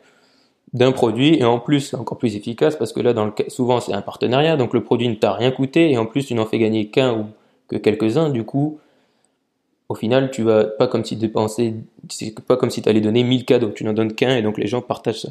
d'un 0.72 0.92
produit 0.92 1.36
et 1.38 1.44
en 1.44 1.58
plus 1.58 1.80
c'est 1.80 1.96
encore 1.96 2.16
plus 2.16 2.36
efficace 2.36 2.76
parce 2.76 2.92
que 2.92 3.00
là 3.00 3.12
dans 3.12 3.26
le 3.26 3.32
souvent 3.48 3.80
c'est 3.80 3.92
un 3.92 4.00
partenariat 4.00 4.56
donc 4.56 4.72
le 4.72 4.82
produit 4.82 5.08
ne 5.08 5.14
t'a 5.14 5.32
rien 5.32 5.50
coûté 5.50 5.90
et 5.90 5.98
en 5.98 6.06
plus 6.06 6.24
tu 6.24 6.34
n'en 6.34 6.46
fais 6.46 6.58
gagner 6.58 6.86
qu'un 6.86 7.12
ou 7.12 7.26
que 7.68 7.76
quelques-uns 7.76 8.30
du 8.30 8.44
coup 8.44 8.78
au 9.92 9.94
final 9.94 10.30
tu 10.30 10.42
vas 10.42 10.64
pas 10.64 10.86
comme 10.86 11.04
si 11.04 11.16
dépenser 11.16 11.74
c'est 12.08 12.34
pas 12.40 12.56
comme 12.56 12.70
si 12.70 12.80
tu 12.80 12.88
allais 12.88 13.02
donner 13.02 13.22
1000 13.24 13.44
cadeaux. 13.44 13.70
Tu 13.70 13.84
n'en 13.84 13.92
donnes 13.92 14.14
qu'un 14.14 14.34
et 14.36 14.42
donc 14.42 14.56
les 14.56 14.66
gens 14.66 14.80
partagent 14.80 15.20
ça. 15.20 15.28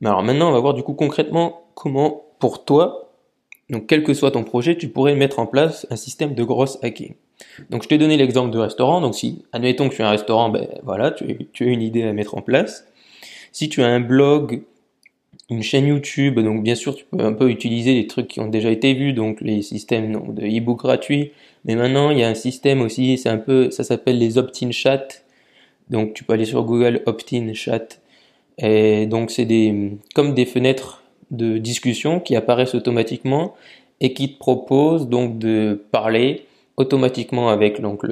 Mais 0.00 0.08
alors 0.08 0.22
maintenant 0.22 0.48
on 0.48 0.52
va 0.52 0.60
voir 0.60 0.72
du 0.72 0.82
coup 0.82 0.94
concrètement 0.94 1.66
comment 1.74 2.24
pour 2.38 2.64
toi 2.64 3.12
donc 3.68 3.86
quel 3.86 4.02
que 4.02 4.14
soit 4.14 4.30
ton 4.30 4.44
projet 4.44 4.76
tu 4.76 4.88
pourrais 4.88 5.14
mettre 5.14 5.38
en 5.38 5.46
place 5.46 5.86
un 5.90 5.96
système 5.96 6.34
de 6.34 6.42
grosse 6.42 6.78
hacking 6.82 7.14
Donc 7.68 7.82
je 7.82 7.88
t'ai 7.88 7.98
donné 7.98 8.16
l'exemple 8.16 8.50
de 8.50 8.58
restaurant, 8.58 9.00
donc 9.00 9.14
si, 9.14 9.44
admettons 9.52 9.88
que 9.88 9.94
tu 9.94 10.02
as 10.02 10.08
un 10.08 10.10
restaurant, 10.10 10.48
ben 10.50 10.68
voilà, 10.82 11.10
tu 11.10 11.64
as 11.64 11.66
une 11.66 11.82
idée 11.82 12.02
à 12.02 12.12
mettre 12.12 12.34
en 12.34 12.42
place. 12.42 12.86
Si 13.52 13.68
tu 13.68 13.82
as 13.82 13.86
un 13.86 14.00
blog, 14.00 14.62
une 15.50 15.62
chaîne 15.62 15.86
YouTube, 15.86 16.40
donc 16.40 16.62
bien 16.62 16.74
sûr 16.74 16.94
tu 16.94 17.04
peux 17.04 17.22
un 17.22 17.32
peu 17.32 17.50
utiliser 17.50 17.94
les 17.94 18.06
trucs 18.06 18.28
qui 18.28 18.40
ont 18.40 18.48
déjà 18.48 18.70
été 18.70 18.94
vus, 18.94 19.12
donc 19.12 19.40
les 19.40 19.62
systèmes 19.62 20.34
de 20.34 20.46
e-book 20.46 20.78
gratuits, 20.78 21.32
mais 21.64 21.76
maintenant 21.76 22.10
il 22.10 22.18
y 22.18 22.22
a 22.22 22.28
un 22.28 22.34
système 22.34 22.80
aussi, 22.80 23.18
c'est 23.18 23.28
un 23.28 23.38
peu, 23.38 23.70
ça 23.70 23.84
s'appelle 23.84 24.18
les 24.18 24.38
opt-in 24.38 24.70
chat, 24.70 25.24
donc 25.90 26.14
tu 26.14 26.24
peux 26.24 26.32
aller 26.32 26.46
sur 26.46 26.64
Google 26.64 27.02
opt-in 27.06 27.52
chat, 27.52 28.00
et 28.58 29.06
donc 29.06 29.30
c'est 29.30 29.44
des, 29.44 29.98
comme 30.14 30.34
des 30.34 30.46
fenêtres 30.46 31.02
de 31.30 31.58
discussion 31.58 32.20
qui 32.20 32.36
apparaissent 32.36 32.74
automatiquement 32.74 33.54
et 34.00 34.12
qui 34.12 34.34
te 34.34 34.38
proposent 34.38 35.08
donc 35.08 35.38
de 35.38 35.82
parler 35.90 36.46
automatiquement 36.76 37.48
avec 37.48 37.80
donc 37.80 38.02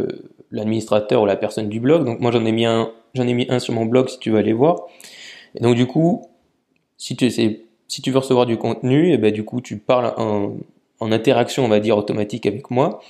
l'administrateur 0.51 1.23
ou 1.23 1.27
la 1.27 1.37
personne 1.37 1.69
du 1.69 1.81
blog. 1.81 2.05
Donc 2.05 2.21
moi 2.21 2.31
j'en 2.31 2.45
ai 2.45 2.53
mis 2.53 2.65
un, 2.65 2.91
j'en 3.15 3.27
ai 3.27 3.35
mis 3.35 3.47
un 3.49 3.59
sur 3.59 3.75
mon 3.75 3.87
blog 3.87 4.09
si 4.09 4.19
tu 4.19 4.31
veux 4.31 4.39
aller 4.39 4.53
voir. 4.53 4.87
Et 5.55 5.61
donc 5.61 5.77
du 5.77 5.87
coup, 5.87 6.23
si 7.02 8.02
tu 8.02 8.11
veux 8.11 8.18
recevoir 8.18 8.47
du 8.47 8.56
contenu, 8.56 9.12
eh 9.12 9.18
ben 9.18 9.32
du 9.32 9.44
coup 9.44 9.61
tu 9.61 9.78
parles 9.78 10.14
en, 10.16 10.54
interaction 11.00 11.64
on 11.64 11.68
va 11.68 11.80
dire 11.80 11.99
automatique 11.99 12.47
avec 12.47 12.71
moi. 12.71 13.00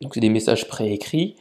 Donc 0.00 0.14
c'est 0.14 0.20
des 0.20 0.28
messages 0.28 0.66
préécrits 0.66 1.36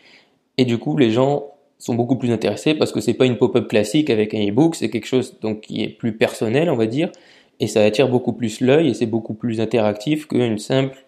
et 0.58 0.66
du 0.66 0.78
coup 0.78 0.96
les 0.98 1.12
gens 1.12 1.48
sont 1.80 1.96
beaucoup 1.96 2.18
plus 2.18 2.32
intéressés 2.32 2.76
parce 2.76 2.92
que 2.92 3.02
c'est 3.02 3.16
pas 3.16 3.26
une 3.26 3.38
pop-up 3.38 3.68
classique 3.68 4.10
avec 4.10 4.34
un 4.34 4.48
e-book, 4.48 4.76
c'est 4.76 4.90
quelque 4.90 5.08
chose 5.08 5.40
donc 5.42 5.62
qui 5.62 5.82
est 5.84 5.90
plus 5.90 6.16
personnel 6.16 6.70
on 6.70 6.76
va 6.76 6.86
dire 6.86 7.12
et 7.60 7.68
ça 7.68 7.84
attire 7.84 8.10
beaucoup 8.10 8.34
plus 8.34 8.62
l'œil 8.62 8.90
et 8.90 8.94
c'est 8.94 9.06
beaucoup 9.06 9.34
plus 9.34 9.60
interactif 9.60 10.28
qu'une 10.28 10.60
simple 10.60 11.06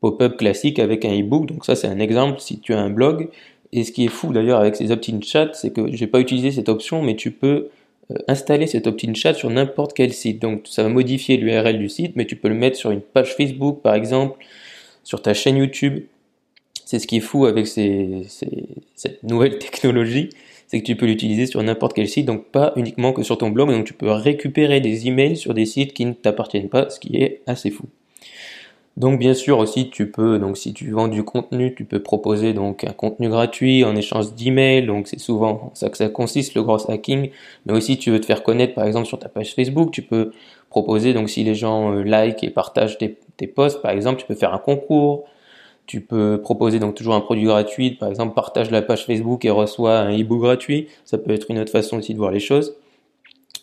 pop-up 0.00 0.36
classique 0.36 0.78
avec 0.78 1.04
un 1.04 1.18
e-book. 1.18 1.46
Donc 1.46 1.64
ça, 1.64 1.74
c'est 1.74 1.86
un 1.86 1.98
exemple 1.98 2.40
si 2.40 2.58
tu 2.60 2.74
as 2.74 2.80
un 2.80 2.90
blog. 2.90 3.30
Et 3.72 3.84
ce 3.84 3.92
qui 3.92 4.04
est 4.04 4.08
fou 4.08 4.32
d'ailleurs 4.32 4.60
avec 4.60 4.76
ces 4.76 4.90
opt-in 4.90 5.20
chat, 5.22 5.54
c'est 5.54 5.72
que 5.72 5.90
j'ai 5.92 6.06
pas 6.06 6.20
utilisé 6.20 6.50
cette 6.50 6.68
option, 6.68 7.02
mais 7.02 7.16
tu 7.16 7.30
peux 7.30 7.68
installer 8.28 8.66
cet 8.66 8.86
opt-in 8.86 9.14
chat 9.14 9.34
sur 9.34 9.50
n'importe 9.50 9.92
quel 9.94 10.12
site. 10.12 10.40
Donc 10.40 10.66
ça 10.68 10.82
va 10.82 10.88
modifier 10.88 11.36
l'URL 11.36 11.78
du 11.78 11.88
site, 11.88 12.16
mais 12.16 12.26
tu 12.26 12.36
peux 12.36 12.48
le 12.48 12.54
mettre 12.54 12.76
sur 12.76 12.90
une 12.90 13.00
page 13.00 13.34
Facebook 13.34 13.82
par 13.82 13.94
exemple, 13.94 14.44
sur 15.04 15.22
ta 15.22 15.34
chaîne 15.34 15.56
YouTube. 15.56 16.04
C'est 16.84 16.98
ce 16.98 17.06
qui 17.06 17.16
est 17.16 17.20
fou 17.20 17.46
avec 17.46 17.66
cette 17.66 19.22
nouvelle 19.22 19.58
technologie, 19.60 20.30
c'est 20.66 20.80
que 20.80 20.86
tu 20.86 20.96
peux 20.96 21.06
l'utiliser 21.06 21.46
sur 21.46 21.62
n'importe 21.62 21.94
quel 21.94 22.08
site, 22.08 22.26
donc 22.26 22.46
pas 22.46 22.72
uniquement 22.76 23.12
que 23.12 23.22
sur 23.22 23.38
ton 23.38 23.50
blog, 23.50 23.70
donc 23.70 23.86
tu 23.86 23.94
peux 23.94 24.10
récupérer 24.10 24.80
des 24.80 25.06
emails 25.06 25.36
sur 25.36 25.54
des 25.54 25.66
sites 25.66 25.92
qui 25.92 26.04
ne 26.04 26.12
t'appartiennent 26.12 26.68
pas, 26.68 26.90
ce 26.90 27.00
qui 27.00 27.16
est 27.16 27.42
assez 27.46 27.70
fou. 27.70 27.84
Donc 28.98 29.18
bien 29.18 29.32
sûr 29.32 29.58
aussi 29.58 29.88
tu 29.88 30.10
peux 30.10 30.38
donc 30.38 30.58
si 30.58 30.74
tu 30.74 30.90
vends 30.90 31.08
du 31.08 31.24
contenu, 31.24 31.74
tu 31.74 31.86
peux 31.86 32.02
proposer 32.02 32.52
donc 32.52 32.84
un 32.84 32.92
contenu 32.92 33.30
gratuit 33.30 33.84
en 33.84 33.96
échange 33.96 34.34
d'emails, 34.34 34.86
donc 34.86 35.08
c'est 35.08 35.18
souvent 35.18 35.70
ça 35.72 35.88
que 35.88 35.96
ça 35.96 36.10
consiste 36.10 36.54
le 36.54 36.62
gros 36.62 36.90
hacking, 36.90 37.30
mais 37.64 37.72
aussi 37.72 37.96
tu 37.96 38.10
veux 38.10 38.20
te 38.20 38.26
faire 38.26 38.42
connaître 38.42 38.74
par 38.74 38.84
exemple 38.84 39.06
sur 39.06 39.18
ta 39.18 39.30
page 39.30 39.54
Facebook, 39.54 39.92
tu 39.92 40.02
peux 40.02 40.32
proposer 40.68 41.14
donc 41.14 41.30
si 41.30 41.42
les 41.42 41.54
gens 41.54 41.94
euh, 41.94 42.32
et 42.42 42.50
partagent 42.50 42.98
tes, 42.98 43.16
tes 43.38 43.46
posts 43.46 43.80
par 43.80 43.92
exemple, 43.92 44.20
tu 44.20 44.26
peux 44.26 44.34
faire 44.34 44.52
un 44.52 44.58
concours, 44.58 45.24
tu 45.86 46.02
peux 46.02 46.40
proposer 46.42 46.78
donc 46.78 46.94
toujours 46.94 47.14
un 47.14 47.22
produit 47.22 47.44
gratuit, 47.44 47.92
par 47.92 48.10
exemple 48.10 48.34
partage 48.34 48.70
la 48.70 48.82
page 48.82 49.06
Facebook 49.06 49.46
et 49.46 49.50
reçois 49.50 50.00
un 50.00 50.10
ebook 50.10 50.42
gratuit, 50.42 50.88
ça 51.06 51.16
peut 51.16 51.30
être 51.32 51.50
une 51.50 51.58
autre 51.58 51.72
façon 51.72 51.96
aussi 51.96 52.12
de 52.12 52.18
voir 52.18 52.30
les 52.30 52.40
choses. 52.40 52.76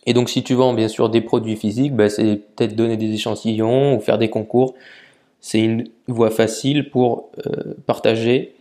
Et 0.08 0.14
donc 0.14 0.28
si 0.28 0.44
tu 0.44 0.56
vends 0.56 0.74
bien 0.74 0.88
sûr 0.88 1.08
des 1.10 1.22
produits 1.22 1.56
physiques, 1.56 1.96
bah, 1.96 2.10
c'est 2.10 2.42
peut-être 2.56 2.76
donner 2.76 2.98
des 2.98 3.14
échantillons 3.14 3.96
ou 3.96 4.00
faire 4.00 4.18
des 4.18 4.30
concours 4.30 4.74
c'est 5.42 5.60
une 5.60 5.88
voie 6.08 6.32
facile 6.32 6.90
pour 6.90 7.32
euh, 7.46 7.74
partager 7.86 8.56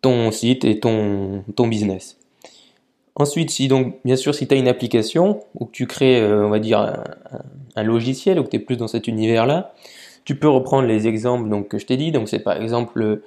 ton 0.00 0.30
site 0.30 0.64
et 0.64 0.80
ton, 0.80 1.44
business. 1.58 2.18
Ensuite, 3.14 3.50
si 3.50 3.68
donc, 3.68 3.98
bien 4.04 4.16
sûr, 4.16 4.34
si 4.34 4.48
tu 4.48 4.54
as 4.54 4.58
une 4.58 4.68
application 4.68 5.40
ou 5.54 5.66
que 5.66 5.72
tu 5.72 5.86
crées, 5.86 6.20
euh, 6.20 6.48
un, 7.76 7.82
logiciel 7.82 8.38
ou 8.38 8.44
que 8.44 8.50
tu 8.50 8.56
es 8.56 8.60
plus 8.60 8.76
dans 8.76 8.88
cet 8.88 9.06
univers-là, 9.06 9.74
tu 10.24 10.36
peux 10.36 10.48
reprendre 10.48 10.88
les 10.88 11.06
exemples 11.06 11.48
donc, 11.48 11.68
que 11.68 11.78
je 11.78 11.86
t'ai 11.86 11.96
dit. 11.96 12.10
Donc, 12.10 12.28
c'est 12.28 12.40
par 12.40 12.60
exemple 12.60 13.20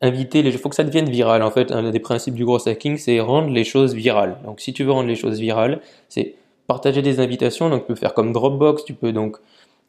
inviter 0.00 0.42
les 0.42 0.50
Il 0.50 0.58
faut 0.58 0.68
que 0.68 0.74
ça 0.74 0.84
devienne 0.84 1.08
viral. 1.08 1.42
En 1.42 1.50
fait, 1.50 1.72
un 1.72 1.90
des 1.90 2.00
principes 2.00 2.34
du 2.34 2.44
gros 2.44 2.66
hacking, 2.66 2.96
c'est 2.96 3.20
rendre 3.20 3.48
les 3.50 3.64
choses 3.64 3.94
virales. 3.94 4.36
Donc, 4.44 4.60
si 4.60 4.72
tu 4.72 4.84
veux 4.84 4.92
rendre 4.92 5.08
les 5.08 5.16
choses 5.16 5.40
virales, 5.40 5.80
c'est 6.08 6.34
partager 6.66 7.02
des 7.02 7.20
invitations. 7.20 7.68
Donc, 7.68 7.82
tu 7.82 7.88
peux 7.88 7.94
faire 7.94 8.14
comme 8.14 8.32
Dropbox. 8.32 8.84
Tu 8.84 8.94
peux 8.94 9.12
donc 9.12 9.38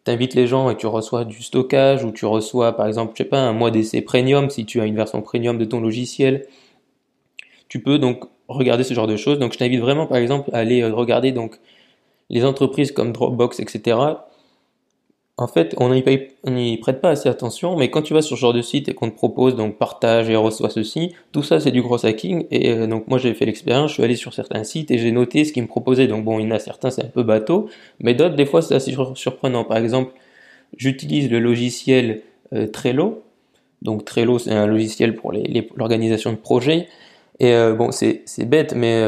t'invites 0.07 0.33
les 0.33 0.47
gens 0.47 0.69
et 0.69 0.77
tu 0.77 0.87
reçois 0.87 1.25
du 1.25 1.43
stockage 1.43 2.03
ou 2.03 2.11
tu 2.11 2.25
reçois 2.25 2.75
par 2.75 2.87
exemple, 2.87 3.13
je 3.15 3.23
sais 3.23 3.29
pas, 3.29 3.39
un 3.39 3.53
mois 3.53 3.71
d'essai 3.71 4.01
premium 4.01 4.49
si 4.49 4.65
tu 4.65 4.81
as 4.81 4.85
une 4.85 4.95
version 4.95 5.21
premium 5.21 5.57
de 5.57 5.65
ton 5.65 5.79
logiciel. 5.81 6.47
Tu 7.69 7.81
peux 7.81 7.99
donc 7.99 8.25
regarder 8.47 8.83
ce 8.83 8.93
genre 8.93 9.07
de 9.07 9.17
choses. 9.17 9.39
Donc 9.39 9.53
je 9.53 9.57
t'invite 9.57 9.81
vraiment 9.81 10.07
par 10.07 10.17
exemple 10.17 10.49
à 10.53 10.59
aller 10.59 10.81
euh, 10.81 10.93
regarder 10.93 11.31
donc 11.31 11.59
les 12.29 12.45
entreprises 12.45 12.91
comme 12.91 13.11
Dropbox, 13.11 13.59
etc 13.59 13.97
en 15.39 15.47
fait, 15.47 15.75
on 15.77 15.89
n'y 15.89 16.77
prête 16.77 16.99
pas 16.99 17.11
assez 17.11 17.29
attention, 17.29 17.77
mais 17.77 17.91
quand 17.91 18.01
tu 18.01 18.15
vas 18.15 18.23
sur 18.23 18.35
ce 18.35 18.41
genre 18.41 18.53
de 18.53 18.63
site 18.63 18.89
et 18.89 18.95
qu'on 18.95 19.11
te 19.11 19.15
propose 19.15 19.55
donc 19.55 19.77
partage 19.77 20.31
et 20.31 20.35
reçoit 20.35 20.71
ceci, 20.71 21.13
tout 21.31 21.43
ça 21.43 21.59
c'est 21.59 21.69
du 21.69 21.83
gros 21.83 22.03
hacking. 22.03 22.47
Et 22.49 22.71
euh, 22.71 22.87
donc 22.87 23.07
moi 23.07 23.19
j'ai 23.19 23.35
fait 23.35 23.45
l'expérience, 23.45 23.91
je 23.91 23.95
suis 23.95 24.03
allé 24.03 24.15
sur 24.15 24.33
certains 24.33 24.63
sites 24.63 24.89
et 24.89 24.97
j'ai 24.97 25.11
noté 25.11 25.45
ce 25.45 25.53
qu'ils 25.53 25.61
me 25.61 25.67
proposaient. 25.67 26.07
Donc 26.07 26.25
bon, 26.25 26.39
il 26.39 26.47
y 26.47 26.51
en 26.51 26.55
a 26.55 26.59
certains 26.59 26.89
c'est 26.89 27.03
un 27.05 27.09
peu 27.09 27.21
bateau, 27.21 27.69
mais 27.99 28.15
d'autres 28.15 28.35
des 28.35 28.47
fois 28.47 28.63
c'est 28.63 28.73
assez 28.73 28.95
surprenant. 29.13 29.63
Par 29.63 29.77
exemple, 29.77 30.13
j'utilise 30.75 31.29
le 31.29 31.39
logiciel 31.39 32.23
euh, 32.53 32.65
Trello. 32.65 33.21
Donc 33.83 34.05
Trello 34.05 34.39
c'est 34.39 34.51
un 34.51 34.65
logiciel 34.65 35.13
pour 35.13 35.33
l'organisation 35.75 36.31
de 36.31 36.37
projets. 36.37 36.87
Et 37.39 37.53
euh, 37.53 37.75
bon 37.75 37.91
c'est 37.91 38.23
bête, 38.39 38.73
mais 38.75 39.03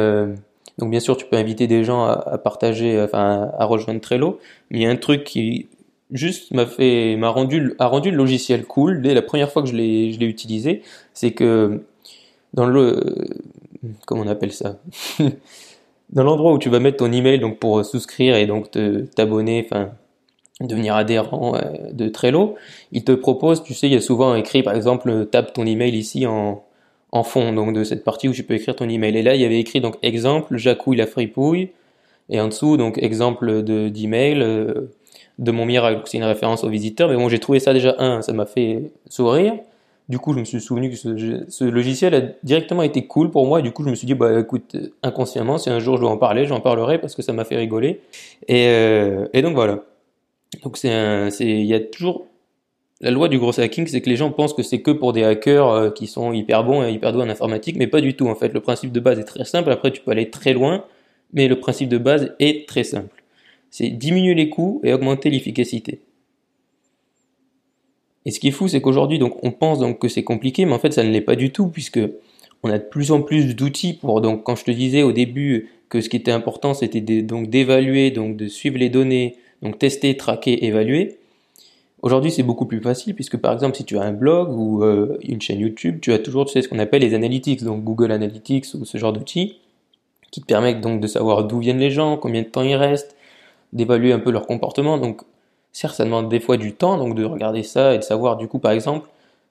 donc 0.78 0.92
bien 0.92 1.00
sûr 1.00 1.18
tu 1.18 1.26
peux 1.26 1.38
inviter 1.38 1.66
des 1.66 1.84
gens 1.84 2.06
à 2.06 2.38
partager, 2.38 3.02
enfin 3.02 3.50
à 3.58 3.66
rejoindre 3.66 4.00
Trello. 4.00 4.40
Mais 4.70 4.78
il 4.78 4.82
y 4.84 4.86
a 4.86 4.92
un 4.92 4.96
truc 4.96 5.24
qui 5.24 5.70
juste 6.12 6.52
m'a 6.54 6.66
fait 6.66 7.16
m'a 7.16 7.30
rendu 7.30 7.74
a 7.80 7.88
rendu 7.88 8.12
le 8.12 8.18
logiciel 8.18 8.66
cool 8.66 9.02
dès 9.02 9.14
la 9.14 9.22
première 9.22 9.52
fois 9.52 9.62
que 9.62 9.70
je 9.70 9.76
l'ai 9.76 10.12
je 10.12 10.20
l'ai 10.20 10.26
utilisé. 10.26 10.82
C'est 11.14 11.32
que 11.32 11.84
dans 12.54 12.66
le 12.66 13.16
comment 14.06 14.24
on 14.24 14.28
appelle 14.28 14.52
ça? 14.52 14.80
Dans 16.12 16.24
l'endroit 16.24 16.54
où 16.54 16.58
tu 16.58 16.70
vas 16.70 16.80
mettre 16.80 16.98
ton 16.98 17.12
email 17.12 17.38
donc 17.38 17.60
pour 17.60 17.86
souscrire 17.86 18.36
et 18.36 18.48
donc 18.48 18.72
te 18.72 19.02
t'abonner 19.02 19.64
enfin 19.64 19.92
devenir 20.60 20.96
adhérent 20.96 21.56
euh, 21.56 21.92
de 21.94 22.10
Trello 22.10 22.56
il 22.92 23.04
te 23.04 23.12
propose 23.12 23.62
tu 23.62 23.76
sais 23.76 23.88
il 23.88 23.94
y 23.94 23.96
a 23.96 24.02
souvent 24.02 24.34
écrit 24.34 24.64
par 24.64 24.76
exemple 24.76 25.28
tape 25.28 25.54
ton 25.54 25.68
email 25.68 25.96
ici 25.96 26.26
en 26.26 26.64
en 27.12 27.24
fond 27.24 27.54
donc 27.54 27.74
de 27.74 27.84
cette 27.84 28.04
partie 28.04 28.28
où 28.28 28.34
tu 28.34 28.44
peux 28.44 28.56
écrire 28.56 28.76
ton 28.76 28.90
email. 28.90 29.16
Et 29.18 29.22
là 29.22 29.36
il 29.36 29.42
y 29.42 29.46
avait 29.46 29.60
écrit 29.60 29.82
donc 29.82 29.98
exemple 30.02 30.58
Jacouille 30.58 30.98
la 30.98 31.06
fripouille 31.06 31.70
et 32.30 32.42
en 32.42 32.48
dessous 32.48 32.78
donc 32.78 32.98
exemple 32.98 33.64
de 33.64 33.90
d'email 33.90 34.42
euh, 34.42 34.90
de 35.40 35.52
mon 35.52 35.66
miracle. 35.66 36.02
C'est 36.06 36.18
une 36.18 36.24
référence 36.24 36.64
aux 36.64 36.70
visiteurs, 36.70 37.10
mais 37.10 37.16
bon, 37.16 37.30
j'ai 37.30 37.40
trouvé 37.40 37.60
ça 37.60 37.74
déjà, 37.74 37.96
un, 38.00 38.22
ça 38.22 38.34
m'a 38.34 38.46
fait 38.46 38.92
sourire. 39.10 39.54
Du 40.10 40.18
coup, 40.18 40.34
je 40.34 40.40
me 40.40 40.46
suis 40.46 40.60
souvenu 40.60 40.90
que 40.90 40.96
ce, 40.96 41.64
logiciel 41.64 42.16
a 42.16 42.22
directement 42.44 42.82
été 42.82 43.06
cool 43.06 43.30
pour 43.30 43.46
moi. 43.46 43.62
Du 43.62 43.72
coup, 43.72 43.84
je 43.84 43.90
me 43.90 43.96
suis 43.96 44.08
dit, 44.08 44.16
bah 44.16 44.40
écoute, 44.40 44.76
inconsciemment, 45.04 45.60
si 45.60 45.70
un 45.70 45.80
jour 45.80 45.98
je 45.98 46.02
dois 46.02 46.10
en 46.10 46.18
parler, 46.18 46.46
j'en 46.46 46.62
parlerai 46.62 47.00
parce 47.00 47.16
que 47.16 47.22
ça 47.22 47.32
m'a 47.32 47.46
fait 47.46 47.58
rigoler. 47.58 48.02
Et, 48.48 48.68
euh, 48.70 49.28
et 49.34 49.44
donc 49.44 49.54
voilà. 49.54 49.84
Donc 50.64 50.78
c'est 50.78 51.30
c'est, 51.30 51.46
il 51.46 51.66
y 51.66 51.76
a 51.76 51.80
toujours 51.80 52.26
la 53.02 53.12
loi 53.12 53.30
du 53.30 53.40
gros 53.40 53.58
hacking, 53.58 53.88
c'est 53.88 54.02
que 54.02 54.10
les 54.10 54.16
gens 54.16 54.32
pensent 54.32 54.54
que 54.54 54.64
c'est 54.64 54.82
que 54.82 54.92
pour 54.92 55.14
des 55.14 55.24
hackers 55.24 55.70
euh, 55.70 55.90
qui 55.92 56.08
sont 56.08 56.34
hyper 56.34 56.64
bons 56.64 56.84
et 56.84 56.92
hyper 56.92 57.14
doués 57.14 57.24
en 57.24 57.30
informatique, 57.30 57.78
mais 57.78 57.88
pas 57.88 58.02
du 58.02 58.16
tout. 58.16 58.28
En 58.28 58.36
fait, 58.36 58.52
le 58.52 58.60
principe 58.62 58.92
de 58.92 59.00
base 59.00 59.20
est 59.20 59.24
très 59.24 59.46
simple. 59.46 59.72
Après, 59.72 59.92
tu 59.92 60.02
peux 60.02 60.12
aller 60.12 60.30
très 60.32 60.54
loin, 60.54 60.84
mais 61.34 61.48
le 61.48 61.60
principe 61.60 61.88
de 61.88 61.98
base 61.98 62.34
est 62.40 62.68
très 62.68 62.84
simple 62.84 63.19
c'est 63.72 63.90
diminuer 63.90 64.34
les 64.34 64.50
coûts 64.50 64.82
et 64.84 64.94
augmenter 64.94 65.30
l'efficacité. 65.30 66.02
Et 68.26 68.32
ce 68.32 68.40
qui 68.40 68.50
est 68.50 68.52
fou, 68.52 68.68
c'est 68.68 68.82
qu'aujourd'hui, 68.82 69.20
donc, 69.20 69.44
on 69.44 69.52
pense 69.52 69.80
donc 69.80 70.00
que 70.00 70.08
c'est 70.08 70.24
compliqué, 70.24 70.66
mais 70.66 70.74
en 70.74 70.80
fait, 70.80 70.92
ça 70.92 71.04
ne 71.04 71.10
l'est 71.10 71.22
pas 71.22 71.36
du 71.36 71.52
tout, 71.52 71.68
puisque 71.68 72.00
on 72.64 72.70
a 72.70 72.78
de 72.78 72.84
plus 72.84 73.12
en 73.12 73.22
plus 73.22 73.56
d'outils 73.56 73.94
pour, 73.94 74.22
donc, 74.22 74.44
quand 74.44 74.56
je 74.56 74.66
te 74.66 74.72
disais 74.72 75.04
au 75.04 75.12
début 75.12 75.70
que 75.88 76.02
ce 76.02 76.10
qui 76.10 76.18
était 76.18 76.32
important, 76.32 76.74
c'était 76.74 77.02
donc 77.22 77.50
d'évaluer, 77.50 78.12
donc 78.12 78.38
de 78.38 78.48
suivre 78.48 78.78
les 78.78 78.90
données, 78.90 79.38
donc 79.62 79.80
tester, 79.80 80.16
traquer, 80.16 80.66
évaluer. 80.66 81.18
Aujourd'hui, 82.02 82.32
c'est 82.32 82.44
beaucoup 82.44 82.66
plus 82.66 82.82
facile, 82.82 83.16
puisque 83.16 83.38
par 83.38 83.54
exemple, 83.54 83.76
si 83.76 83.84
tu 83.84 83.98
as 83.98 84.02
un 84.02 84.14
blog 84.14 84.58
ou 84.58 84.84
euh, 84.84 85.18
une 85.24 85.42
chaîne 85.42 85.60
YouTube, 85.60 86.00
tu 86.02 86.14
as 86.14 86.20
toujours, 86.20 86.46
tu 86.46 86.54
sais, 86.54 86.62
ce 86.62 86.70
qu'on 86.70 86.80
appelle 86.80 87.02
les 87.02 87.14
analytics, 87.14 87.64
donc 87.64 87.84
Google 87.84 88.12
Analytics 88.12 88.68
ou 88.76 88.86
ce 88.86 88.98
genre 88.98 89.12
d'outils, 89.12 89.58
qui 90.32 90.42
te 90.42 90.46
permettent 90.46 90.82
donc 90.82 91.02
de 91.02 91.08
savoir 91.08 91.46
d'où 91.46 91.60
viennent 91.60 91.80
les 91.80 91.92
gens, 91.92 92.16
combien 92.18 92.42
de 92.42 92.48
temps 92.48 92.62
ils 92.64 92.76
restent, 92.76 93.16
d'évaluer 93.74 94.14
un 94.14 94.20
peu 94.20 94.32
leur 94.32 94.48
comportement. 94.48 94.98
Donc, 94.98 95.22
certes, 95.72 95.96
ça 95.96 96.06
demande 96.06 96.30
des 96.30 96.40
fois 96.40 96.58
du 96.58 96.74
temps, 96.74 96.98
donc 96.98 97.16
de 97.16 97.24
regarder 97.24 97.64
ça 97.64 97.94
et 97.94 97.98
de 97.98 98.04
savoir, 98.04 98.38
du 98.38 98.48
coup, 98.48 98.60
par 98.60 98.72
exemple, 98.72 99.08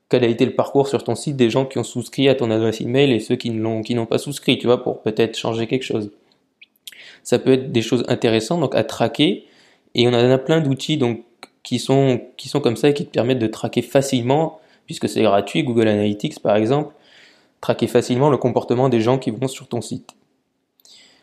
quel 0.09 0.25
a 0.25 0.27
été 0.27 0.47
le 0.47 0.55
parcours 0.55 0.89
sur 0.89 1.05
ton 1.05 1.15
site 1.15 1.37
des 1.37 1.51
gens 1.51 1.67
qui 1.67 1.79
ont 1.79 1.85
souscrit 1.85 2.29
à 2.29 2.35
ton 2.35 2.51
adresse 2.51 2.81
email 2.81 3.13
et 3.13 3.21
ceux 3.21 3.37
qui 3.37 3.51
n'ont 3.51 4.07
pas 4.07 4.19
souscrit, 4.19 4.59
tu 4.59 4.67
vois, 4.67 4.83
pour 4.83 5.03
peut-être 5.03 5.37
changer 5.37 5.67
quelque 5.67 5.85
chose. 5.85 6.11
Ça 7.23 7.39
peut 7.39 7.53
être 7.53 7.73
des 7.73 7.83
choses 7.83 8.05
intéressantes 8.09 8.61
donc 8.61 8.75
à 8.75 8.85
traquer 8.85 9.45
et 9.95 10.09
on 10.09 10.13
en 10.13 10.31
a 10.31 10.39
plein 10.39 10.61
d'outils 10.61 10.97
donc 10.97 11.23
qui 11.63 11.79
sont 11.79 12.23
qui 12.37 12.49
sont 12.49 12.61
comme 12.61 12.77
ça 12.77 12.89
et 12.89 12.95
qui 12.95 13.05
te 13.05 13.11
permettent 13.11 13.39
de 13.39 13.47
traquer 13.47 13.83
facilement 13.83 14.61
puisque 14.87 15.09
c'est 15.09 15.23
gratuit, 15.23 15.63
Google 15.63 15.89
Analytics 15.89 16.41
par 16.41 16.57
exemple, 16.57 16.95
traquer 17.61 17.87
facilement 17.87 18.31
le 18.31 18.39
comportement 18.39 18.89
des 18.89 19.01
gens 19.01 19.19
qui 19.19 19.31
vont 19.31 19.49
sur 19.49 19.69
ton 19.69 19.83
site. 19.83 20.15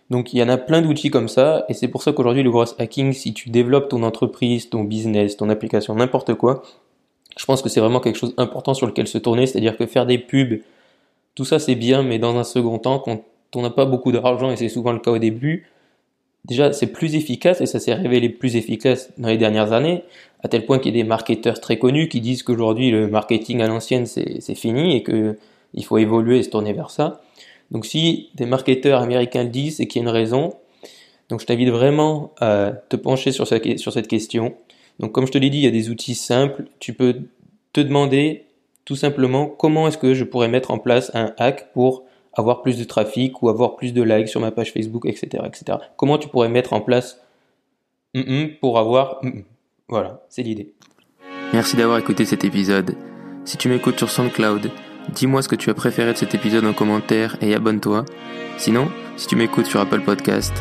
Donc 0.09 0.33
il 0.33 0.39
y 0.39 0.43
en 0.43 0.49
a 0.49 0.57
plein 0.57 0.81
d'outils 0.81 1.09
comme 1.09 1.27
ça, 1.27 1.65
et 1.67 1.73
c'est 1.73 1.87
pour 1.87 2.03
ça 2.03 2.11
qu'aujourd'hui 2.11 2.43
le 2.43 2.51
gros 2.51 2.65
hacking, 2.79 3.11
si 3.13 3.33
tu 3.33 3.49
développes 3.49 3.89
ton 3.89 4.03
entreprise, 4.03 4.69
ton 4.69 4.83
business, 4.83 5.35
ton 5.37 5.49
application, 5.49 5.95
n'importe 5.95 6.35
quoi, 6.35 6.61
je 7.37 7.45
pense 7.45 7.61
que 7.61 7.69
c'est 7.69 7.79
vraiment 7.79 7.99
quelque 7.99 8.17
chose 8.17 8.35
d'important 8.35 8.73
sur 8.73 8.87
lequel 8.87 9.07
se 9.07 9.17
tourner, 9.17 9.47
c'est-à-dire 9.47 9.77
que 9.77 9.85
faire 9.87 10.05
des 10.05 10.19
pubs, 10.19 10.59
tout 11.33 11.45
ça 11.45 11.57
c'est 11.59 11.75
bien, 11.75 12.03
mais 12.03 12.19
dans 12.19 12.37
un 12.37 12.43
second 12.43 12.77
temps, 12.77 12.99
quand 12.99 13.23
on 13.55 13.61
n'a 13.61 13.71
pas 13.71 13.85
beaucoup 13.85 14.11
d'argent, 14.11 14.51
et 14.51 14.57
c'est 14.57 14.69
souvent 14.69 14.91
le 14.91 14.99
cas 14.99 15.11
au 15.11 15.17
début, 15.17 15.67
déjà 16.45 16.71
c'est 16.71 16.87
plus 16.87 17.15
efficace, 17.15 17.59
et 17.61 17.65
ça 17.65 17.79
s'est 17.79 17.93
révélé 17.93 18.29
plus 18.29 18.55
efficace 18.57 19.11
dans 19.17 19.29
les 19.29 19.37
dernières 19.37 19.73
années, 19.73 20.03
à 20.43 20.47
tel 20.47 20.67
point 20.67 20.77
qu'il 20.77 20.95
y 20.95 20.99
a 20.99 21.01
des 21.01 21.07
marketeurs 21.07 21.59
très 21.59 21.79
connus 21.79 22.09
qui 22.09 22.21
disent 22.21 22.43
qu'aujourd'hui 22.43 22.91
le 22.91 23.07
marketing 23.07 23.61
à 23.61 23.67
l'ancienne 23.67 24.05
c'est 24.05 24.55
fini 24.55 24.97
et 24.97 25.03
qu'il 25.03 25.85
faut 25.85 25.97
évoluer 25.97 26.37
et 26.37 26.43
se 26.43 26.51
tourner 26.51 26.73
vers 26.73 26.91
ça. 26.91 27.21
Donc 27.71 27.85
si 27.85 28.29
des 28.35 28.45
marketeurs 28.45 29.01
américains 29.01 29.43
le 29.43 29.49
disent, 29.49 29.77
c'est 29.77 29.87
qu'il 29.87 30.01
y 30.01 30.05
a 30.05 30.07
une 30.07 30.13
raison. 30.13 30.53
Donc 31.29 31.41
je 31.41 31.45
t'invite 31.45 31.69
vraiment 31.69 32.33
à 32.39 32.71
te 32.89 32.95
pencher 32.95 33.31
sur, 33.31 33.47
sur 33.47 33.93
cette 33.93 34.07
question. 34.07 34.55
Donc 34.99 35.11
comme 35.11 35.25
je 35.25 35.31
te 35.31 35.37
l'ai 35.37 35.49
dit, 35.49 35.57
il 35.57 35.63
y 35.63 35.67
a 35.67 35.71
des 35.71 35.89
outils 35.89 36.15
simples. 36.15 36.65
Tu 36.79 36.93
peux 36.93 37.21
te 37.73 37.81
demander 37.81 38.45
tout 38.85 38.95
simplement 38.95 39.47
comment 39.47 39.87
est-ce 39.87 39.97
que 39.97 40.13
je 40.13 40.23
pourrais 40.23 40.47
mettre 40.47 40.71
en 40.71 40.77
place 40.77 41.11
un 41.13 41.33
hack 41.37 41.73
pour 41.73 42.05
avoir 42.33 42.61
plus 42.61 42.77
de 42.77 42.83
trafic 42.83 43.41
ou 43.41 43.49
avoir 43.49 43.75
plus 43.75 43.93
de 43.93 44.03
likes 44.03 44.27
sur 44.27 44.41
ma 44.41 44.51
page 44.51 44.71
Facebook, 44.71 45.05
etc. 45.05 45.43
etc. 45.45 45.79
Comment 45.97 46.17
tu 46.17 46.27
pourrais 46.27 46.49
mettre 46.49 46.73
en 46.73 46.81
place 46.81 47.21
pour 48.61 48.77
avoir... 48.77 49.21
Voilà, 49.87 50.21
c'est 50.29 50.43
l'idée. 50.43 50.73
Merci 51.53 51.77
d'avoir 51.77 51.97
écouté 51.97 52.25
cet 52.25 52.43
épisode. 52.43 52.95
Si 53.43 53.57
tu 53.57 53.69
m'écoutes 53.69 53.97
sur 53.97 54.09
SoundCloud, 54.09 54.71
Dis-moi 55.13 55.41
ce 55.41 55.47
que 55.47 55.55
tu 55.55 55.69
as 55.69 55.73
préféré 55.73 56.13
de 56.13 56.17
cet 56.17 56.35
épisode 56.35 56.65
en 56.65 56.73
commentaire 56.73 57.37
et 57.41 57.53
abonne-toi. 57.53 58.05
Sinon, 58.57 58.89
si 59.17 59.27
tu 59.27 59.35
m'écoutes 59.35 59.67
sur 59.67 59.79
Apple 59.79 60.01
Podcast, 60.01 60.53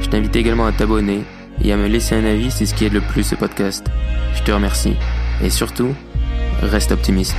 je 0.00 0.08
t'invite 0.08 0.34
également 0.34 0.66
à 0.66 0.72
t'abonner 0.72 1.22
et 1.62 1.72
à 1.72 1.76
me 1.76 1.86
laisser 1.86 2.14
un 2.14 2.24
avis, 2.24 2.50
c'est 2.50 2.66
ce 2.66 2.74
qui 2.74 2.84
aide 2.84 2.94
le 2.94 3.00
plus 3.00 3.22
ce 3.22 3.34
podcast. 3.34 3.86
Je 4.34 4.42
te 4.42 4.50
remercie. 4.50 4.94
Et 5.42 5.50
surtout, 5.50 5.94
reste 6.62 6.92
optimiste. 6.92 7.36